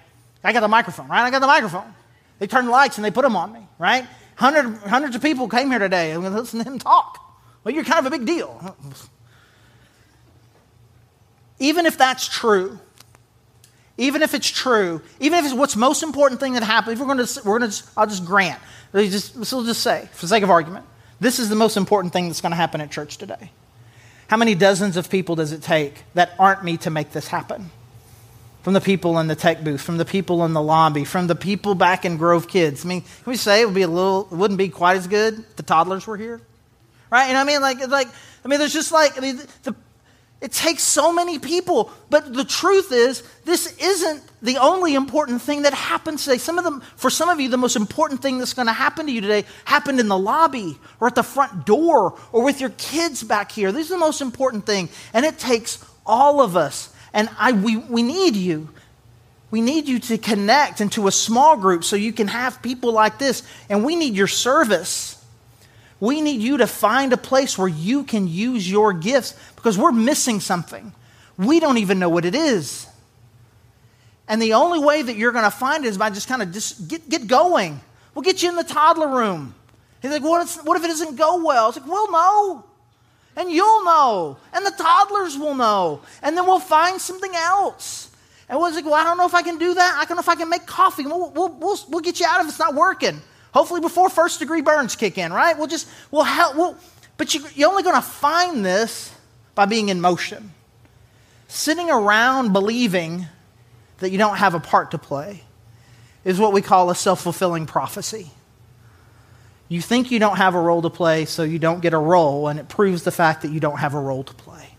I 0.44 0.54
got 0.54 0.62
the 0.62 0.68
microphone, 0.68 1.08
right? 1.08 1.24
I 1.24 1.32
got 1.32 1.40
the 1.40 1.48
microphone. 1.48 1.94
They 2.40 2.48
turned 2.48 2.68
the 2.68 2.72
lights 2.72 2.98
and 2.98 3.06
they 3.06 3.12
put 3.12 3.24
them 3.24 3.36
on 3.36 3.54
me, 3.54 3.68
right? 3.80 4.06
Hundred, 4.36 4.78
hundreds 4.80 5.16
of 5.16 5.22
people 5.22 5.48
came 5.48 5.70
here 5.70 5.80
today 5.80 6.12
and 6.12 6.24
listen 6.24 6.64
to 6.64 6.66
him 6.70 6.80
talk. 6.80 7.20
Well, 7.64 7.74
you're 7.74 7.84
kind 7.84 8.06
of 8.06 8.12
a 8.12 8.18
big 8.18 8.26
deal. 8.26 8.76
Even 11.60 11.86
if 11.86 11.98
that's 11.98 12.28
true, 12.28 12.80
even 13.98 14.22
if 14.22 14.34
it's 14.34 14.50
true, 14.50 15.02
even 15.20 15.40
if 15.40 15.46
it's 15.46 15.54
what's 15.54 15.76
most 15.76 16.04
important 16.04 16.40
thing 16.40 16.54
that 16.54 16.64
happened, 16.64 16.94
if 16.94 17.00
we're 17.00 17.14
going 17.14 17.26
to, 17.26 17.42
we're 17.44 17.60
going 17.60 17.72
to, 17.72 17.84
I'll 17.96 18.08
just 18.08 18.26
grant, 18.26 18.60
just, 18.94 19.36
we'll 19.36 19.64
just 19.64 19.82
say, 19.82 20.08
for 20.14 20.22
the 20.22 20.28
sake 20.28 20.44
of 20.44 20.50
argument, 20.50 20.86
this 21.20 21.40
is 21.40 21.50
the 21.50 21.56
most 21.56 21.78
important 21.78 22.14
thing 22.14 22.28
that's 22.28 22.42
going 22.42 22.52
to 22.52 22.58
happen 22.58 22.80
at 22.80 22.92
church 22.92 23.18
today. 23.18 23.52
How 24.28 24.38
many 24.38 24.56
dozens 24.56 24.98
of 24.98 25.10
people 25.10 25.36
does 25.36 25.52
it 25.52 25.64
take 25.64 26.04
that 26.14 26.32
aren't 26.38 26.64
me 26.64 26.78
to 26.78 26.90
make 26.90 27.12
this 27.12 27.28
happen? 27.28 27.72
From 28.62 28.74
the 28.74 28.82
people 28.82 29.18
in 29.20 29.28
the 29.28 29.36
tech 29.36 29.64
booth, 29.64 29.82
from 29.82 29.98
the 29.98 30.06
people 30.06 30.44
in 30.44 30.52
the 30.52 30.62
lobby, 30.62 31.06
from 31.06 31.28
the 31.28 31.36
people 31.36 31.74
back 31.74 32.04
in 32.04 32.18
Grove 32.18 32.50
Kids. 32.50 32.84
I 32.84 32.90
mean, 32.90 33.02
can 33.02 33.10
we 33.26 33.38
say 33.38 33.62
it 33.62 33.66
would 33.66 33.74
be 33.74 33.84
a 33.84 33.88
little, 33.88 34.28
it 34.30 34.36
wouldn't 34.36 34.58
be 34.58 34.68
quite 34.68 34.98
as 34.98 35.08
good 35.08 35.40
if 35.40 35.56
the 35.56 35.64
toddlers 35.64 36.06
were 36.06 36.18
here? 36.18 36.42
Right? 37.10 37.28
What 37.28 37.38
I 37.38 37.44
mean? 37.46 37.62
Like, 37.62 37.88
like, 37.88 38.10
I 38.44 38.48
mean, 38.50 38.60
there's 38.60 38.74
just 38.74 38.92
like, 38.92 39.18
I 39.18 39.22
mean, 39.22 39.40
the, 39.64 39.74
it 40.40 40.52
takes 40.52 40.84
so 40.84 41.12
many 41.12 41.40
people. 41.40 41.92
But 42.10 42.34
the 42.34 42.44
truth 42.44 42.92
is, 42.92 43.24
this 43.44 43.76
isn't 43.78 44.22
the 44.42 44.58
only 44.58 44.94
important 44.94 45.42
thing 45.42 45.64
that 45.64 45.74
happens 45.74 46.24
today. 46.24 46.38
Some 46.38 46.60
of 46.60 46.64
them, 46.64 46.82
for 46.96 47.10
some 47.10 47.30
of 47.30 47.40
you, 47.40 47.50
the 47.50 47.58
most 47.58 47.76
important 47.76 48.22
thing 48.22 48.38
that's 48.38 48.54
going 48.54 48.68
to 48.68 48.74
happen 48.74 49.08
to 49.08 49.12
you 49.12 49.22
today 49.22 49.46
happened 49.66 50.00
in 50.00 50.08
the 50.08 50.18
lobby 50.18 50.78
or 51.00 51.08
at 51.08 51.16
the 51.16 51.24
front 51.24 51.66
door 51.66 52.20
or 52.32 52.44
with 52.44 52.62
your 52.62 52.70
kids 52.72 53.24
back 53.24 53.52
here. 53.52 53.72
This 53.72 53.86
is 53.86 53.90
the 53.90 53.98
most 53.98 54.22
important 54.22 54.66
thing. 54.68 54.90
And 55.12 55.26
it 55.26 55.40
takes 55.40 55.84
all 56.06 56.42
of 56.42 56.56
us. 56.56 56.94
And 57.14 57.30
I, 57.40 57.54
we, 57.54 57.78
we 57.78 58.04
need 58.04 58.36
you. 58.36 58.70
We 59.50 59.62
need 59.62 59.88
you 59.88 59.98
to 60.00 60.20
connect 60.20 60.82
into 60.82 61.08
a 61.08 61.12
small 61.12 61.58
group 61.58 61.84
so 61.84 61.96
you 61.96 62.14
can 62.14 62.28
have 62.28 62.62
people 62.62 62.92
like 62.92 63.18
this. 63.18 63.42
And 63.70 63.84
we 63.84 63.96
need 63.96 64.14
your 64.14 64.28
service. 64.28 65.17
We 66.00 66.22
need 66.22 66.42
you 66.42 66.58
to 66.58 66.68
find 66.68 67.12
a 67.14 67.18
place 67.18 67.58
where 67.58 67.68
you 67.68 68.04
can 68.04 68.28
use 68.28 68.70
your 68.70 68.94
gifts 68.94 69.36
because 69.56 69.78
we're 69.78 69.92
missing 69.92 70.40
something. 70.40 70.94
We 71.38 71.60
don't 71.60 71.78
even 71.78 72.00
know 72.00 72.10
what 72.10 72.26
it 72.26 72.36
is. 72.36 72.88
And 74.28 74.42
the 74.42 74.54
only 74.54 74.80
way 74.80 75.02
that 75.02 75.16
you're 75.16 75.32
going 75.32 75.46
to 75.46 75.52
find 75.52 75.86
it 75.86 75.88
is 75.88 75.98
by 75.98 76.10
just 76.10 76.28
kind 76.28 76.42
of 76.42 76.52
just 76.52 76.88
get, 76.88 77.08
get 77.10 77.28
going. 77.28 77.80
We'll 78.14 78.24
get 78.24 78.44
you 78.44 78.50
in 78.50 78.56
the 78.56 78.64
toddler 78.64 79.08
room. 79.08 79.56
He's 80.02 80.12
like, 80.12 80.24
what 80.24 80.46
if, 80.46 80.64
what 80.66 80.78
if 80.78 80.84
it 80.84 80.88
doesn't 80.88 81.16
go 81.16 81.44
well? 81.44 81.70
It's 81.70 81.78
like, 81.78 81.88
we'll 81.88 82.12
know. 82.12 82.64
And 83.36 83.52
you'll 83.52 83.86
know. 83.86 84.38
And 84.54 84.66
the 84.66 84.72
toddlers 84.72 85.38
will 85.38 85.56
know. 85.56 86.02
And 86.22 86.36
then 86.36 86.46
we'll 86.46 86.60
find 86.60 87.00
something 87.00 87.32
else. 87.36 88.10
And 88.50 88.60
we'll 88.60 88.74
like, 88.74 88.86
well, 88.86 88.94
I 88.96 89.04
don't 89.04 89.18
know 89.18 89.26
if 89.26 89.36
I 89.36 89.42
can 89.42 89.58
do 89.58 89.74
that. 89.74 89.98
I 90.00 90.06
don't 90.06 90.18
know 90.18 90.22
if 90.22 90.30
I 90.30 90.36
can 90.36 90.50
make 90.50 90.66
coffee. 90.66 91.06
We'll, 91.06 91.32
we'll, 91.32 91.50
we'll, 91.50 91.78
we'll 91.90 92.02
get 92.02 92.20
you 92.20 92.26
out 92.28 92.42
if 92.42 92.48
it's 92.48 92.60
not 92.60 92.76
working. 92.76 93.22
Hopefully 93.54 93.82
before 93.82 94.10
first 94.10 94.40
degree 94.40 94.62
burns 94.62 94.96
kick 94.96 95.18
in, 95.18 95.34
right? 95.34 95.58
We'll 95.58 95.68
just, 95.68 95.88
we'll 96.12 96.24
help. 96.24 96.56
We'll, 96.56 96.78
but 97.18 97.34
you, 97.34 97.44
you're 97.56 97.70
only 97.70 97.84
going 97.84 97.96
to 97.96 98.02
find 98.02 98.66
this 98.66 99.14
by 99.56 99.66
being 99.66 99.90
in 99.90 100.02
motion. 100.02 100.54
Sitting 101.48 101.90
around 101.90 102.54
believing 102.54 103.26
that 104.00 104.12
you 104.12 104.18
don't 104.18 104.38
have 104.38 104.54
a 104.54 104.60
part 104.60 104.92
to 104.92 104.98
play 104.98 105.44
is 106.24 106.40
what 106.40 106.54
we 106.54 106.62
call 106.62 106.90
a 106.90 106.96
self 106.96 107.22
fulfilling 107.22 107.66
prophecy. 107.66 108.30
You 109.70 109.82
think 109.82 110.12
you 110.12 110.20
don't 110.20 110.38
have 110.38 110.56
a 110.56 110.62
role 110.62 110.82
to 110.82 110.90
play, 110.90 111.26
so 111.26 111.44
you 111.44 111.60
don't 111.60 111.82
get 111.82 111.94
a 111.94 111.98
role, 111.98 112.48
and 112.48 112.60
it 112.60 112.70
proves 112.70 113.04
the 113.04 113.12
fact 113.12 113.42
that 113.42 113.52
you 113.52 113.60
don't 113.60 113.80
have 113.80 113.94
a 113.94 114.00
role 114.00 114.24
to 114.24 114.34
play. 114.34 114.70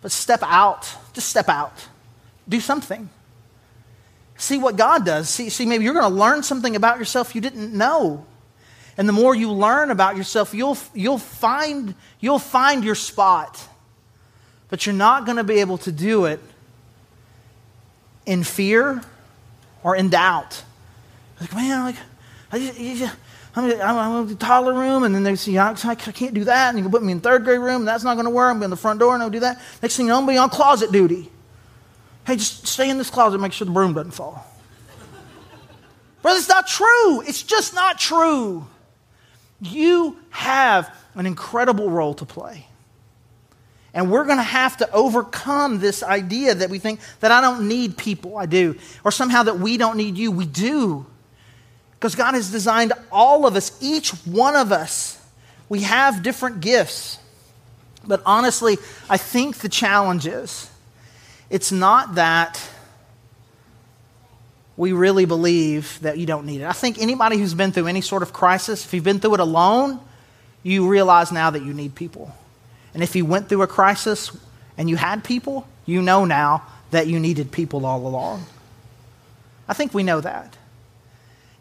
But 0.00 0.12
step 0.12 0.40
out, 0.42 0.94
just 1.12 1.28
step 1.28 1.48
out, 1.48 1.88
do 2.48 2.60
something. 2.60 3.10
See 4.38 4.56
what 4.56 4.76
God 4.76 5.04
does. 5.04 5.28
See, 5.28 5.50
see 5.50 5.66
maybe 5.66 5.84
you're 5.84 5.94
going 5.94 6.10
to 6.10 6.16
learn 6.16 6.44
something 6.44 6.76
about 6.76 6.98
yourself 6.98 7.34
you 7.34 7.40
didn't 7.40 7.76
know. 7.76 8.24
And 8.96 9.08
the 9.08 9.12
more 9.12 9.34
you 9.34 9.52
learn 9.52 9.90
about 9.90 10.16
yourself, 10.16 10.54
you'll, 10.54 10.78
you'll, 10.94 11.18
find, 11.18 11.94
you'll 12.20 12.38
find 12.38 12.84
your 12.84 12.94
spot. 12.94 13.62
But 14.68 14.86
you're 14.86 14.94
not 14.94 15.24
going 15.24 15.36
to 15.36 15.44
be 15.44 15.58
able 15.58 15.78
to 15.78 15.92
do 15.92 16.24
it 16.26 16.40
in 18.26 18.44
fear 18.44 19.02
or 19.82 19.96
in 19.96 20.08
doubt. 20.08 20.62
Like, 21.40 21.54
man, 21.54 21.84
like, 21.84 21.96
I 22.52 22.58
just, 22.58 23.14
I'm, 23.56 23.80
I'm 23.80 24.22
in 24.22 24.28
the 24.28 24.34
toddler 24.36 24.74
room, 24.74 25.02
and 25.02 25.14
then 25.14 25.24
they 25.24 25.34
say, 25.34 25.58
I 25.58 25.74
can't 25.74 26.34
do 26.34 26.44
that, 26.44 26.68
and 26.68 26.78
you 26.78 26.84
can 26.84 26.92
put 26.92 27.02
me 27.02 27.12
in 27.12 27.20
third 27.20 27.44
grade 27.44 27.60
room, 27.60 27.82
and 27.82 27.88
that's 27.88 28.04
not 28.04 28.14
going 28.14 28.26
to 28.26 28.30
work. 28.30 28.50
I'm 28.50 28.58
going 28.58 28.70
to 28.70 28.76
the 28.76 28.80
front 28.80 29.00
door, 29.00 29.14
and 29.14 29.22
I'll 29.22 29.30
do 29.30 29.40
that. 29.40 29.60
Next 29.82 29.96
thing 29.96 30.06
you 30.06 30.10
know, 30.10 30.18
I'm 30.18 30.26
going 30.26 30.36
to 30.36 30.40
be 30.40 30.42
on 30.42 30.50
closet 30.50 30.92
duty. 30.92 31.30
Hey, 32.28 32.36
just 32.36 32.66
stay 32.66 32.90
in 32.90 32.98
this 32.98 33.08
closet, 33.08 33.38
make 33.38 33.54
sure 33.54 33.64
the 33.64 33.72
broom 33.72 33.94
doesn't 33.94 34.10
fall. 34.10 34.46
Brother, 36.20 36.36
it's 36.36 36.46
not 36.46 36.66
true. 36.66 37.22
It's 37.22 37.42
just 37.42 37.74
not 37.74 37.98
true. 37.98 38.66
You 39.62 40.14
have 40.28 40.94
an 41.14 41.24
incredible 41.24 41.88
role 41.88 42.12
to 42.12 42.26
play. 42.26 42.66
And 43.94 44.10
we're 44.10 44.26
going 44.26 44.36
to 44.36 44.42
have 44.42 44.76
to 44.76 44.92
overcome 44.92 45.78
this 45.78 46.02
idea 46.02 46.54
that 46.54 46.68
we 46.68 46.78
think 46.78 47.00
that 47.20 47.32
I 47.32 47.40
don't 47.40 47.66
need 47.66 47.96
people. 47.96 48.36
I 48.36 48.44
do. 48.44 48.76
Or 49.04 49.10
somehow 49.10 49.44
that 49.44 49.58
we 49.58 49.78
don't 49.78 49.96
need 49.96 50.18
you. 50.18 50.30
We 50.30 50.44
do. 50.44 51.06
Because 51.92 52.14
God 52.14 52.34
has 52.34 52.52
designed 52.52 52.92
all 53.10 53.46
of 53.46 53.56
us, 53.56 53.72
each 53.80 54.10
one 54.26 54.54
of 54.54 54.70
us. 54.70 55.18
We 55.70 55.80
have 55.80 56.22
different 56.22 56.60
gifts. 56.60 57.18
But 58.06 58.20
honestly, 58.26 58.76
I 59.08 59.16
think 59.16 59.60
the 59.60 59.70
challenge 59.70 60.26
is 60.26 60.70
it's 61.50 61.72
not 61.72 62.16
that 62.16 62.60
we 64.76 64.92
really 64.92 65.24
believe 65.24 65.98
that 66.02 66.18
you 66.18 66.26
don't 66.26 66.46
need 66.46 66.60
it. 66.60 66.64
I 66.64 66.72
think 66.72 66.98
anybody 66.98 67.36
who's 67.36 67.54
been 67.54 67.72
through 67.72 67.88
any 67.88 68.00
sort 68.00 68.22
of 68.22 68.32
crisis, 68.32 68.84
if 68.84 68.94
you've 68.94 69.04
been 69.04 69.18
through 69.18 69.34
it 69.34 69.40
alone, 69.40 69.98
you 70.62 70.88
realize 70.88 71.32
now 71.32 71.50
that 71.50 71.62
you 71.62 71.74
need 71.74 71.94
people. 71.94 72.32
And 72.94 73.02
if 73.02 73.16
you 73.16 73.24
went 73.24 73.48
through 73.48 73.62
a 73.62 73.66
crisis 73.66 74.36
and 74.76 74.88
you 74.88 74.96
had 74.96 75.24
people, 75.24 75.66
you 75.84 76.00
know 76.00 76.24
now 76.24 76.62
that 76.90 77.06
you 77.06 77.18
needed 77.18 77.50
people 77.50 77.84
all 77.84 78.06
along. 78.06 78.44
I 79.68 79.74
think 79.74 79.92
we 79.92 80.02
know 80.02 80.20
that. 80.20 80.56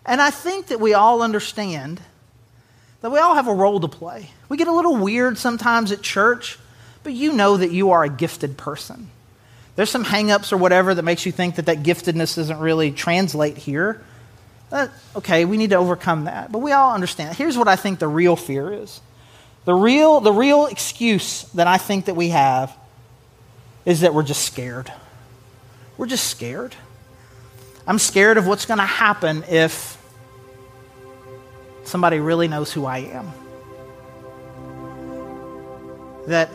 And 0.05 0.21
I 0.21 0.29
think 0.29 0.67
that 0.67 0.79
we 0.79 0.93
all 0.93 1.21
understand 1.21 1.99
that 3.01 3.11
we 3.11 3.19
all 3.19 3.35
have 3.35 3.47
a 3.47 3.53
role 3.53 3.79
to 3.79 3.87
play. 3.87 4.29
We 4.49 4.57
get 4.57 4.67
a 4.67 4.71
little 4.71 4.95
weird 4.95 5.37
sometimes 5.37 5.91
at 5.91 6.01
church, 6.01 6.57
but 7.03 7.13
you 7.13 7.33
know 7.33 7.57
that 7.57 7.71
you 7.71 7.91
are 7.91 8.03
a 8.03 8.09
gifted 8.09 8.57
person. 8.57 9.09
There's 9.77 9.91
some 9.91 10.03
hangups 10.03 10.51
or 10.51 10.57
whatever 10.57 10.95
that 10.95 11.03
makes 11.03 11.25
you 11.27 11.31
think 11.31 11.55
that 11.55 11.67
that 11.67 11.83
giftedness 11.83 12.35
doesn't 12.35 12.59
really 12.59 12.91
translate 12.91 13.57
here. 13.57 14.03
But, 14.71 14.89
okay, 15.15 15.45
we 15.45 15.55
need 15.55 15.69
to 15.69 15.75
overcome 15.75 16.25
that. 16.25 16.51
But 16.51 16.59
we 16.59 16.71
all 16.71 16.95
understand. 16.95 17.37
Here's 17.37 17.55
what 17.55 17.67
I 17.67 17.75
think 17.75 17.99
the 17.99 18.07
real 18.07 18.35
fear 18.35 18.73
is. 18.73 18.99
The 19.65 19.75
real, 19.75 20.19
the 20.19 20.33
real 20.33 20.65
excuse 20.65 21.43
that 21.53 21.67
I 21.67 21.77
think 21.77 22.05
that 22.05 22.15
we 22.15 22.29
have 22.29 22.75
is 23.85 24.01
that 24.01 24.15
we're 24.15 24.23
just 24.23 24.43
scared. 24.43 24.91
We're 25.95 26.07
just 26.07 26.25
scared. 26.25 26.75
I'm 27.85 27.99
scared 27.99 28.37
of 28.37 28.47
what's 28.47 28.65
going 28.65 28.79
to 28.79 28.83
happen 28.83 29.43
if 29.47 29.95
somebody 31.83 32.19
really 32.19 32.47
knows 32.47 32.73
who 32.73 32.85
I 32.85 32.97
am. 32.97 33.31
That 36.25 36.49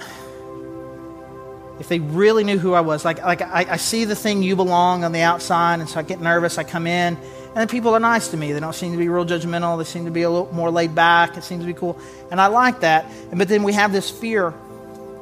if 1.82 1.88
they 1.88 1.98
really 1.98 2.44
knew 2.44 2.58
who 2.58 2.74
I 2.74 2.80
was, 2.80 3.04
like, 3.04 3.20
like 3.24 3.42
I, 3.42 3.66
I 3.70 3.76
see 3.76 4.04
the 4.04 4.14
thing 4.14 4.44
you 4.44 4.54
belong 4.54 5.02
on 5.02 5.10
the 5.10 5.22
outside, 5.22 5.80
and 5.80 5.88
so 5.88 5.98
I 5.98 6.04
get 6.04 6.20
nervous, 6.20 6.56
I 6.56 6.62
come 6.62 6.86
in, 6.86 7.18
and 7.56 7.68
people 7.68 7.92
are 7.92 7.98
nice 7.98 8.28
to 8.28 8.36
me. 8.36 8.52
They 8.52 8.60
don't 8.60 8.72
seem 8.72 8.92
to 8.92 8.98
be 8.98 9.08
real 9.08 9.24
judgmental. 9.24 9.76
They 9.78 9.82
seem 9.82 10.04
to 10.04 10.12
be 10.12 10.22
a 10.22 10.30
little 10.30 10.54
more 10.54 10.70
laid 10.70 10.94
back. 10.94 11.36
It 11.36 11.42
seems 11.42 11.62
to 11.62 11.66
be 11.66 11.74
cool. 11.74 11.98
And 12.30 12.40
I 12.40 12.46
like 12.46 12.80
that. 12.82 13.04
But 13.32 13.48
then 13.48 13.64
we 13.64 13.72
have 13.72 13.90
this 13.90 14.08
fear 14.08 14.54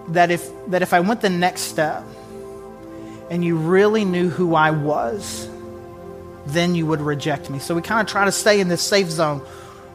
that 0.09 0.31
if, 0.31 0.47
that 0.67 0.83
if 0.83 0.93
I 0.93 1.01
went 1.01 1.23
the 1.23 1.31
next 1.31 1.63
step 1.63 2.05
and 3.31 3.43
you 3.43 3.57
really 3.57 4.05
knew 4.05 4.29
who 4.29 4.55
I 4.55 4.71
was, 4.71 5.49
then 6.45 6.75
you 6.75 6.85
would 6.85 7.01
reject 7.01 7.49
me. 7.49 7.59
So 7.59 7.75
we 7.75 7.81
kind 7.81 8.03
of 8.03 8.07
try 8.07 8.27
to 8.27 8.33
stay 8.33 8.61
in 8.61 8.69
this 8.69 8.83
safe 8.83 9.09
zone 9.09 9.39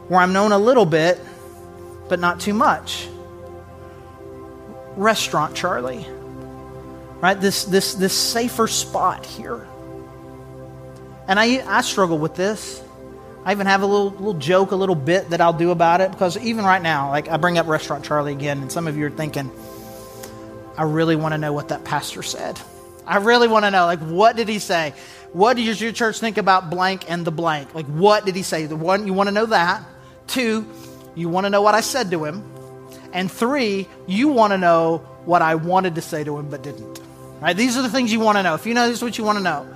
where 0.08 0.18
I'm 0.18 0.32
known 0.32 0.50
a 0.50 0.58
little 0.58 0.84
bit, 0.84 1.20
but 2.08 2.18
not 2.18 2.40
too 2.40 2.54
much. 2.54 3.06
Restaurant 4.96 5.54
Charlie, 5.54 6.04
right? 7.26 7.40
This, 7.40 7.64
this, 7.64 7.94
this 7.94 8.12
safer 8.12 8.68
spot 8.68 9.26
here. 9.26 9.66
And 11.26 11.40
I, 11.40 11.60
I 11.66 11.80
struggle 11.80 12.18
with 12.18 12.36
this. 12.36 12.80
I 13.44 13.50
even 13.50 13.66
have 13.66 13.82
a 13.82 13.86
little, 13.86 14.10
little 14.10 14.34
joke, 14.34 14.70
a 14.70 14.76
little 14.76 14.94
bit 14.94 15.30
that 15.30 15.40
I'll 15.40 15.52
do 15.52 15.72
about 15.72 16.00
it 16.00 16.12
because 16.12 16.38
even 16.38 16.64
right 16.64 16.80
now, 16.80 17.10
like 17.10 17.28
I 17.28 17.36
bring 17.36 17.58
up 17.58 17.66
Restaurant 17.66 18.04
Charlie 18.04 18.30
again, 18.30 18.62
and 18.62 18.70
some 18.70 18.86
of 18.86 18.96
you 18.96 19.06
are 19.06 19.10
thinking, 19.10 19.50
I 20.78 20.84
really 20.84 21.16
want 21.16 21.32
to 21.32 21.38
know 21.38 21.52
what 21.52 21.70
that 21.70 21.82
pastor 21.82 22.22
said. 22.22 22.60
I 23.04 23.16
really 23.16 23.48
want 23.48 23.64
to 23.64 23.72
know, 23.72 23.86
like, 23.86 23.98
what 23.98 24.36
did 24.36 24.48
he 24.48 24.60
say? 24.60 24.94
What 25.32 25.56
does 25.56 25.80
your 25.80 25.90
church 25.90 26.20
think 26.20 26.38
about 26.38 26.70
blank 26.70 27.10
and 27.10 27.24
the 27.24 27.32
blank? 27.32 27.74
Like, 27.74 27.86
what 27.86 28.24
did 28.24 28.36
he 28.36 28.42
say? 28.42 28.66
The 28.66 28.76
one, 28.76 29.04
you 29.04 29.12
want 29.12 29.26
to 29.26 29.32
know 29.32 29.46
that. 29.46 29.82
Two, 30.28 30.64
you 31.16 31.28
want 31.28 31.44
to 31.44 31.50
know 31.50 31.62
what 31.62 31.74
I 31.74 31.80
said 31.80 32.12
to 32.12 32.24
him. 32.24 32.44
And 33.12 33.30
three, 33.30 33.88
you 34.06 34.28
want 34.28 34.52
to 34.52 34.58
know 34.58 34.98
what 35.24 35.42
I 35.42 35.56
wanted 35.56 35.96
to 35.96 36.02
say 36.02 36.22
to 36.22 36.38
him 36.38 36.50
but 36.50 36.62
didn't. 36.62 37.00
Right? 37.40 37.56
These 37.56 37.76
are 37.76 37.82
the 37.82 37.90
things 37.90 38.12
you 38.12 38.20
want 38.20 38.38
to 38.38 38.42
know. 38.42 38.54
If 38.54 38.66
you 38.66 38.74
know 38.74 38.88
this 38.88 38.98
is 38.98 39.02
what 39.02 39.18
you 39.18 39.24
want 39.24 39.38
to 39.38 39.44
know. 39.44 39.66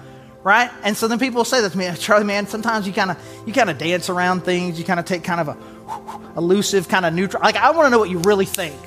Right? 0.42 0.70
And 0.82 0.96
so 0.96 1.06
then 1.06 1.18
people 1.18 1.44
say 1.44 1.60
that 1.60 1.72
to 1.72 1.78
me, 1.78 1.90
Charlie, 1.98 2.24
man, 2.24 2.46
sometimes 2.46 2.86
you 2.86 2.92
kind 2.92 3.10
of 3.10 3.18
you 3.46 3.52
kind 3.52 3.68
of 3.68 3.76
dance 3.76 4.08
around 4.08 4.42
things. 4.42 4.78
You 4.78 4.84
kind 4.84 4.98
of 4.98 5.04
take 5.04 5.22
kind 5.22 5.40
of 5.40 5.48
a 5.48 6.38
elusive, 6.38 6.88
kind 6.88 7.04
of 7.04 7.12
neutral. 7.12 7.42
Like, 7.42 7.56
I 7.56 7.70
want 7.72 7.86
to 7.86 7.90
know 7.90 7.98
what 7.98 8.10
you 8.10 8.18
really 8.20 8.46
think. 8.46 8.80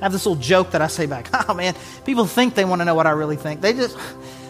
I 0.00 0.04
have 0.04 0.12
this 0.12 0.26
little 0.26 0.40
joke 0.40 0.72
that 0.72 0.82
I 0.82 0.86
say 0.86 1.06
back. 1.06 1.28
Oh 1.48 1.54
man, 1.54 1.74
people 2.04 2.26
think 2.26 2.54
they 2.54 2.64
want 2.64 2.80
to 2.80 2.84
know 2.84 2.94
what 2.94 3.06
I 3.06 3.10
really 3.10 3.36
think. 3.36 3.60
They 3.60 3.72
just 3.72 3.98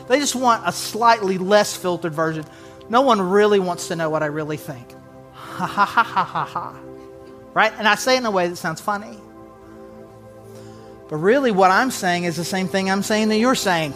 they 0.09 0.19
just 0.19 0.35
want 0.35 0.63
a 0.67 0.73
slightly 0.73 1.39
less 1.39 1.77
filtered 1.77 2.15
version. 2.15 2.45
No 2.89 3.01
one 3.01 3.21
really 3.21 3.59
wants 3.59 3.89
to 3.89 3.97
know 3.97 4.11
what 4.11 4.23
I 4.23 4.27
really 4.27 4.57
think. 4.57 4.93
Ha 5.33 5.67
ha 5.67 5.85
ha 5.85 6.03
ha 6.03 6.25
ha 6.25 6.45
ha. 6.45 6.79
Right? 7.55 7.73
And 7.79 7.89
I 7.89 7.95
say 7.95 8.17
it 8.17 8.19
in 8.19 8.27
a 8.27 8.31
way 8.31 8.49
that 8.49 8.57
sounds 8.57 8.81
funny. 8.81 9.19
But 11.09 11.17
really, 11.17 11.51
what 11.51 11.71
I'm 11.71 11.91
saying 11.91 12.25
is 12.25 12.37
the 12.37 12.45
same 12.45 12.69
thing 12.69 12.91
I'm 12.91 13.03
saying 13.03 13.29
that 13.29 13.39
you're 13.39 13.55
saying. 13.55 13.95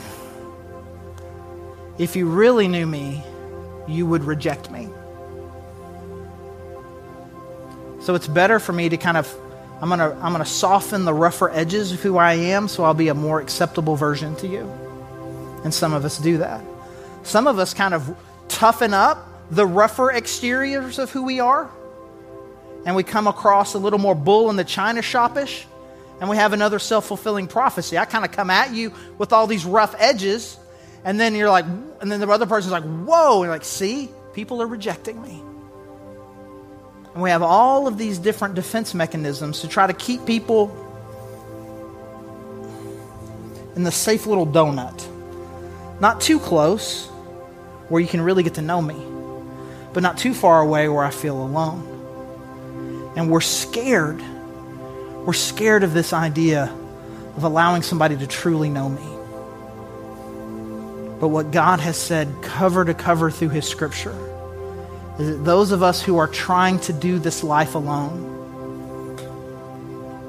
If 1.98 2.14
you 2.16 2.28
really 2.28 2.68
knew 2.68 2.86
me, 2.86 3.22
you 3.88 4.06
would 4.06 4.24
reject 4.24 4.70
me. 4.70 4.88
So 8.00 8.14
it's 8.14 8.28
better 8.28 8.58
for 8.60 8.72
me 8.72 8.88
to 8.88 8.96
kind 8.96 9.16
of, 9.16 9.34
I'm 9.80 9.88
going 9.88 10.00
to 10.00 10.14
I'm 10.16 10.32
going 10.32 10.44
to 10.44 10.50
soften 10.50 11.04
the 11.04 11.14
rougher 11.14 11.50
edges 11.50 11.92
of 11.92 12.00
who 12.00 12.16
I 12.16 12.34
am 12.34 12.68
so 12.68 12.84
I'll 12.84 12.94
be 12.94 13.08
a 13.08 13.14
more 13.14 13.40
acceptable 13.40 13.96
version 13.96 14.36
to 14.36 14.46
you. 14.46 14.70
And 15.64 15.74
some 15.74 15.92
of 15.92 16.04
us 16.04 16.18
do 16.18 16.38
that. 16.38 16.64
Some 17.22 17.46
of 17.46 17.58
us 17.58 17.74
kind 17.74 17.94
of 17.94 18.16
toughen 18.48 18.94
up 18.94 19.28
the 19.50 19.66
rougher 19.66 20.12
exteriors 20.12 20.98
of 20.98 21.10
who 21.10 21.22
we 21.22 21.40
are, 21.40 21.70
and 22.86 22.94
we 22.94 23.02
come 23.02 23.26
across 23.26 23.74
a 23.74 23.78
little 23.78 23.98
more 23.98 24.14
bull 24.14 24.50
in 24.50 24.56
the 24.56 24.64
china 24.64 25.00
shopish, 25.00 25.64
and 26.20 26.28
we 26.28 26.36
have 26.36 26.52
another 26.52 26.78
self 26.78 27.06
fulfilling 27.06 27.46
prophecy. 27.46 27.96
I 27.98 28.04
kind 28.04 28.24
of 28.24 28.32
come 28.32 28.50
at 28.50 28.72
you 28.72 28.92
with 29.18 29.32
all 29.32 29.46
these 29.46 29.64
rough 29.64 29.94
edges, 29.98 30.58
And 31.04 31.18
then 31.18 31.34
you're 31.34 31.50
like, 31.50 31.64
and 31.64 32.10
then 32.10 32.20
the 32.20 32.28
other 32.28 32.46
person's 32.46 32.72
like, 32.72 32.84
whoa. 32.84 33.36
And 33.36 33.44
you're 33.44 33.52
like, 33.52 33.64
see, 33.64 34.10
people 34.34 34.60
are 34.62 34.66
rejecting 34.66 35.20
me. 35.22 35.42
And 37.14 37.22
we 37.22 37.30
have 37.30 37.42
all 37.42 37.86
of 37.86 37.98
these 37.98 38.18
different 38.18 38.54
defense 38.54 38.94
mechanisms 38.94 39.60
to 39.60 39.68
try 39.68 39.86
to 39.86 39.92
keep 39.92 40.26
people 40.26 40.84
in 43.76 43.84
the 43.84 43.92
safe 43.92 44.26
little 44.26 44.46
donut. 44.46 45.06
Not 46.00 46.20
too 46.20 46.38
close, 46.38 47.06
where 47.88 48.00
you 48.00 48.08
can 48.08 48.20
really 48.20 48.42
get 48.42 48.54
to 48.54 48.62
know 48.62 48.82
me, 48.82 48.96
but 49.92 50.02
not 50.02 50.18
too 50.18 50.34
far 50.34 50.60
away 50.60 50.88
where 50.88 51.04
I 51.04 51.10
feel 51.10 51.40
alone. 51.40 51.84
And 53.16 53.30
we're 53.30 53.40
scared. 53.40 54.22
We're 55.28 55.34
scared 55.34 55.82
of 55.82 55.92
this 55.92 56.14
idea 56.14 56.74
of 57.36 57.44
allowing 57.44 57.82
somebody 57.82 58.16
to 58.16 58.26
truly 58.26 58.70
know 58.70 58.88
me. 58.88 59.02
But 61.20 61.28
what 61.28 61.50
God 61.50 61.80
has 61.80 61.98
said 61.98 62.34
cover 62.40 62.82
to 62.82 62.94
cover 62.94 63.30
through 63.30 63.50
His 63.50 63.68
scripture 63.68 64.16
is 65.18 65.36
that 65.36 65.44
those 65.44 65.70
of 65.70 65.82
us 65.82 66.00
who 66.00 66.16
are 66.16 66.28
trying 66.28 66.80
to 66.80 66.94
do 66.94 67.18
this 67.18 67.44
life 67.44 67.74
alone, 67.74 69.16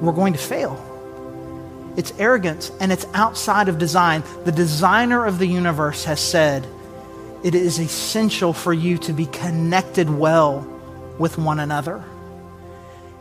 we're 0.01 0.11
going 0.11 0.33
to 0.33 0.39
fail. 0.39 0.75
It's 1.95 2.11
arrogance 2.19 2.69
and 2.81 2.91
it's 2.91 3.05
outside 3.13 3.69
of 3.69 3.77
design. 3.77 4.21
The 4.43 4.51
designer 4.51 5.25
of 5.25 5.39
the 5.39 5.47
universe 5.47 6.03
has 6.03 6.19
said 6.19 6.67
it 7.41 7.55
is 7.55 7.79
essential 7.79 8.51
for 8.51 8.73
you 8.73 8.97
to 8.97 9.13
be 9.13 9.27
connected 9.27 10.09
well 10.09 10.59
with 11.17 11.37
one 11.37 11.61
another. 11.61 12.03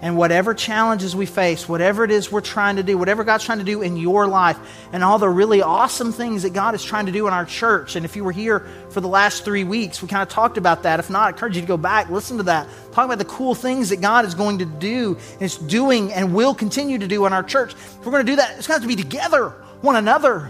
And 0.01 0.17
whatever 0.17 0.55
challenges 0.55 1.17
we 1.17 1.27
face, 1.27 1.69
whatever 1.69 2.05
it 2.05 2.13
is 2.13 2.31
we're 2.31 2.41
trying 2.41 2.77
to 2.77 2.85
do, 2.85 2.97
whatever 2.97 3.25
God's 3.25 3.43
trying 3.43 3.59
to 3.59 3.65
do 3.65 3.83
in 3.83 3.97
your 3.97 4.29
life, 4.29 4.57
and 4.93 5.03
all 5.03 5.19
the 5.19 5.29
really 5.29 5.61
awesome 5.61 6.13
things 6.13 6.43
that 6.43 6.53
God 6.53 6.77
is 6.77 6.85
trying 6.85 7.07
to 7.07 7.13
do 7.13 7.27
in 7.27 7.33
our 7.33 7.45
church. 7.45 7.97
And 7.97 8.05
if 8.05 8.15
you 8.15 8.23
were 8.23 8.31
here 8.31 8.65
for 8.91 9.01
the 9.01 9.09
last 9.09 9.45
three 9.45 9.65
weeks, 9.65 10.01
we 10.01 10.07
kind 10.07 10.23
of 10.23 10.29
talked 10.29 10.57
about 10.57 10.85
that. 10.85 11.01
If 11.01 11.11
not, 11.11 11.27
I 11.27 11.29
encourage 11.31 11.57
you 11.57 11.63
to 11.63 11.67
go 11.67 11.77
back, 11.77 12.11
listen 12.11 12.37
to 12.37 12.45
that. 12.45 12.69
Talk 12.93 13.07
about 13.07 13.19
the 13.19 13.25
cool 13.25 13.57
things 13.57 13.89
that 13.89 14.01
God 14.01 14.25
is 14.25 14.37
going 14.37 14.59
to 14.59 14.67
do, 14.67 15.19
is 15.41 15.57
doing, 15.57 16.13
and 16.13 16.33
will 16.33 16.55
continue 16.55 16.99
to 16.99 17.09
do 17.09 17.27
in 17.27 17.33
our 17.33 17.43
church. 17.43 17.73
If 17.73 18.07
we're 18.07 18.13
going 18.13 18.25
to 18.25 18.33
do 18.33 18.37
that, 18.37 18.57
it's 18.57 18.69
going 18.69 18.81
to 18.81 18.87
have 18.87 18.91
to 18.91 18.97
be 18.97 19.03
together, 19.03 19.49
one 19.81 19.97
another. 19.97 20.49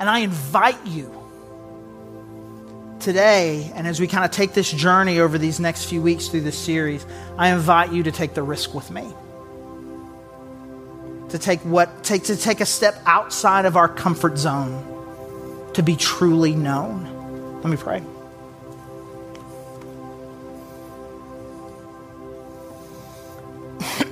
And 0.00 0.10
I 0.10 0.18
invite 0.18 0.84
you 0.84 1.23
today, 3.00 3.70
and 3.74 3.86
as 3.86 4.00
we 4.00 4.06
kind 4.06 4.24
of 4.24 4.30
take 4.30 4.52
this 4.54 4.70
journey 4.70 5.20
over 5.20 5.38
these 5.38 5.60
next 5.60 5.84
few 5.84 6.00
weeks 6.00 6.28
through 6.28 6.42
this 6.42 6.58
series, 6.58 7.04
I 7.36 7.50
invite 7.50 7.92
you 7.92 8.02
to 8.04 8.12
take 8.12 8.34
the 8.34 8.42
risk 8.42 8.74
with 8.74 8.90
me. 8.90 9.06
To 11.30 11.38
take 11.38 11.60
what 11.60 12.04
take 12.04 12.24
to 12.24 12.36
take 12.36 12.60
a 12.60 12.66
step 12.66 13.00
outside 13.06 13.64
of 13.66 13.76
our 13.76 13.88
comfort 13.88 14.38
zone 14.38 15.72
to 15.74 15.82
be 15.82 15.96
truly 15.96 16.54
known. 16.54 17.60
Let 17.62 17.70
me 17.70 17.76
pray. 17.76 18.00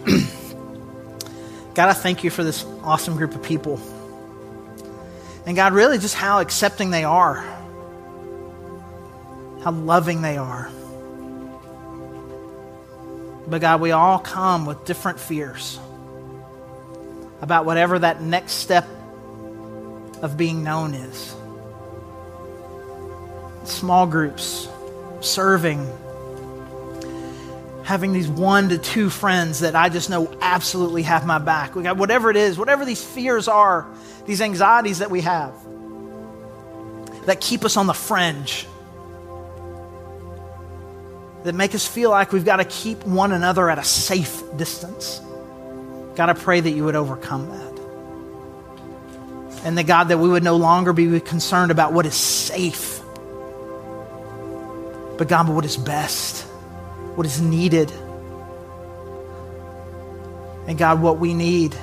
God, 1.74 1.88
I 1.88 1.92
thank 1.92 2.24
you 2.24 2.30
for 2.30 2.42
this 2.42 2.64
awesome 2.82 3.16
group 3.16 3.34
of 3.34 3.42
people. 3.42 3.80
And 5.46 5.56
God, 5.56 5.72
really 5.72 5.98
just 5.98 6.14
how 6.14 6.40
accepting 6.40 6.90
they 6.90 7.04
are 7.04 7.62
how 9.62 9.70
loving 9.70 10.22
they 10.22 10.37
are. 10.37 10.70
But 13.46 13.61
God, 13.61 13.81
we 13.81 13.92
all 13.92 14.18
come 14.18 14.66
with 14.66 14.85
different 14.85 15.20
fears 15.20 15.79
about 17.40 17.64
whatever 17.64 17.98
that 17.98 18.22
next 18.22 18.53
step 18.53 18.87
of 20.22 20.37
being 20.37 20.62
known 20.62 20.94
is. 20.94 21.35
Small 23.64 24.07
groups, 24.07 24.68
serving, 25.20 25.87
having 27.85 28.12
these 28.12 28.29
one 28.29 28.68
to 28.68 28.79
two 28.79 29.11
friends 29.11 29.61
that 29.61 29.75
I 29.75 29.88
just 29.88 30.09
know 30.09 30.33
absolutely 30.40 31.03
have 31.03 31.27
my 31.27 31.38
back. 31.38 31.75
We 31.75 31.83
got 31.83 31.96
whatever 31.96 32.31
it 32.31 32.37
is, 32.37 32.59
whatever 32.59 32.85
these 32.85 33.05
fears 33.05 33.48
are, 33.48 33.87
these 34.25 34.40
anxieties 34.40 35.01
that 35.01 35.11
we 35.11 35.20
have 35.22 35.53
that 37.27 37.40
keep 37.40 37.64
us 37.64 37.77
on 37.77 37.87
the 37.87 37.94
fringe 37.94 38.66
that 41.44 41.55
make 41.55 41.74
us 41.74 41.87
feel 41.87 42.11
like 42.11 42.33
we've 42.33 42.44
got 42.44 42.57
to 42.57 42.64
keep 42.64 43.05
one 43.05 43.33
another 43.33 43.68
at 43.68 43.78
a 43.78 43.85
safe 43.85 44.42
distance. 44.57 45.20
God, 46.14 46.28
I 46.28 46.35
pray 46.35 46.61
that 46.61 46.70
you 46.70 46.85
would 46.85 46.96
overcome 46.96 47.48
that. 47.48 47.72
And 49.64 49.78
that, 49.78 49.87
God, 49.87 50.05
that 50.05 50.18
we 50.18 50.28
would 50.28 50.42
no 50.42 50.57
longer 50.57 50.92
be 50.92 51.20
concerned 51.20 51.70
about 51.70 51.92
what 51.92 52.05
is 52.07 52.14
safe, 52.14 53.00
but, 55.18 55.28
God, 55.28 55.46
but 55.46 55.55
what 55.55 55.64
is 55.64 55.76
best, 55.76 56.42
what 57.14 57.26
is 57.26 57.40
needed. 57.40 57.92
And, 60.66 60.76
God, 60.76 61.00
what 61.00 61.18
we 61.18 61.33
need 61.33 61.76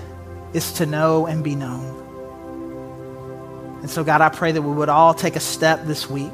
is 0.54 0.74
to 0.74 0.86
know 0.86 1.26
and 1.26 1.43
be 1.43 1.56
known. 1.56 1.95
And 3.82 3.89
so, 3.89 4.04
God, 4.04 4.19
I 4.19 4.30
pray 4.30 4.52
that 4.52 4.62
we 4.62 4.74
would 4.74 4.89
all 4.89 5.13
take 5.13 5.38
a 5.38 5.39
step 5.39 5.86
this 5.86 6.10
week 6.10 6.34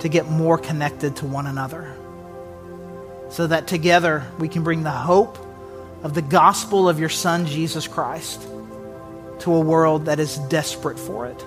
to 0.00 0.08
get 0.08 0.26
more 0.26 0.58
connected 0.58 1.16
to 1.16 1.26
one 1.26 1.46
another 1.46 1.96
so 3.30 3.46
that 3.46 3.66
together 3.66 4.24
we 4.38 4.48
can 4.48 4.62
bring 4.62 4.82
the 4.82 4.90
hope 4.90 5.38
of 6.02 6.14
the 6.14 6.22
gospel 6.22 6.88
of 6.88 7.00
your 7.00 7.08
Son, 7.08 7.46
Jesus 7.46 7.86
Christ, 7.86 8.42
to 9.40 9.54
a 9.54 9.60
world 9.60 10.06
that 10.06 10.20
is 10.20 10.38
desperate 10.48 10.98
for 10.98 11.26
it. 11.26 11.44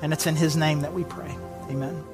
And 0.00 0.12
it's 0.12 0.26
in 0.26 0.36
His 0.36 0.56
name 0.56 0.80
that 0.80 0.92
we 0.92 1.04
pray. 1.04 1.34
Amen. 1.68 2.11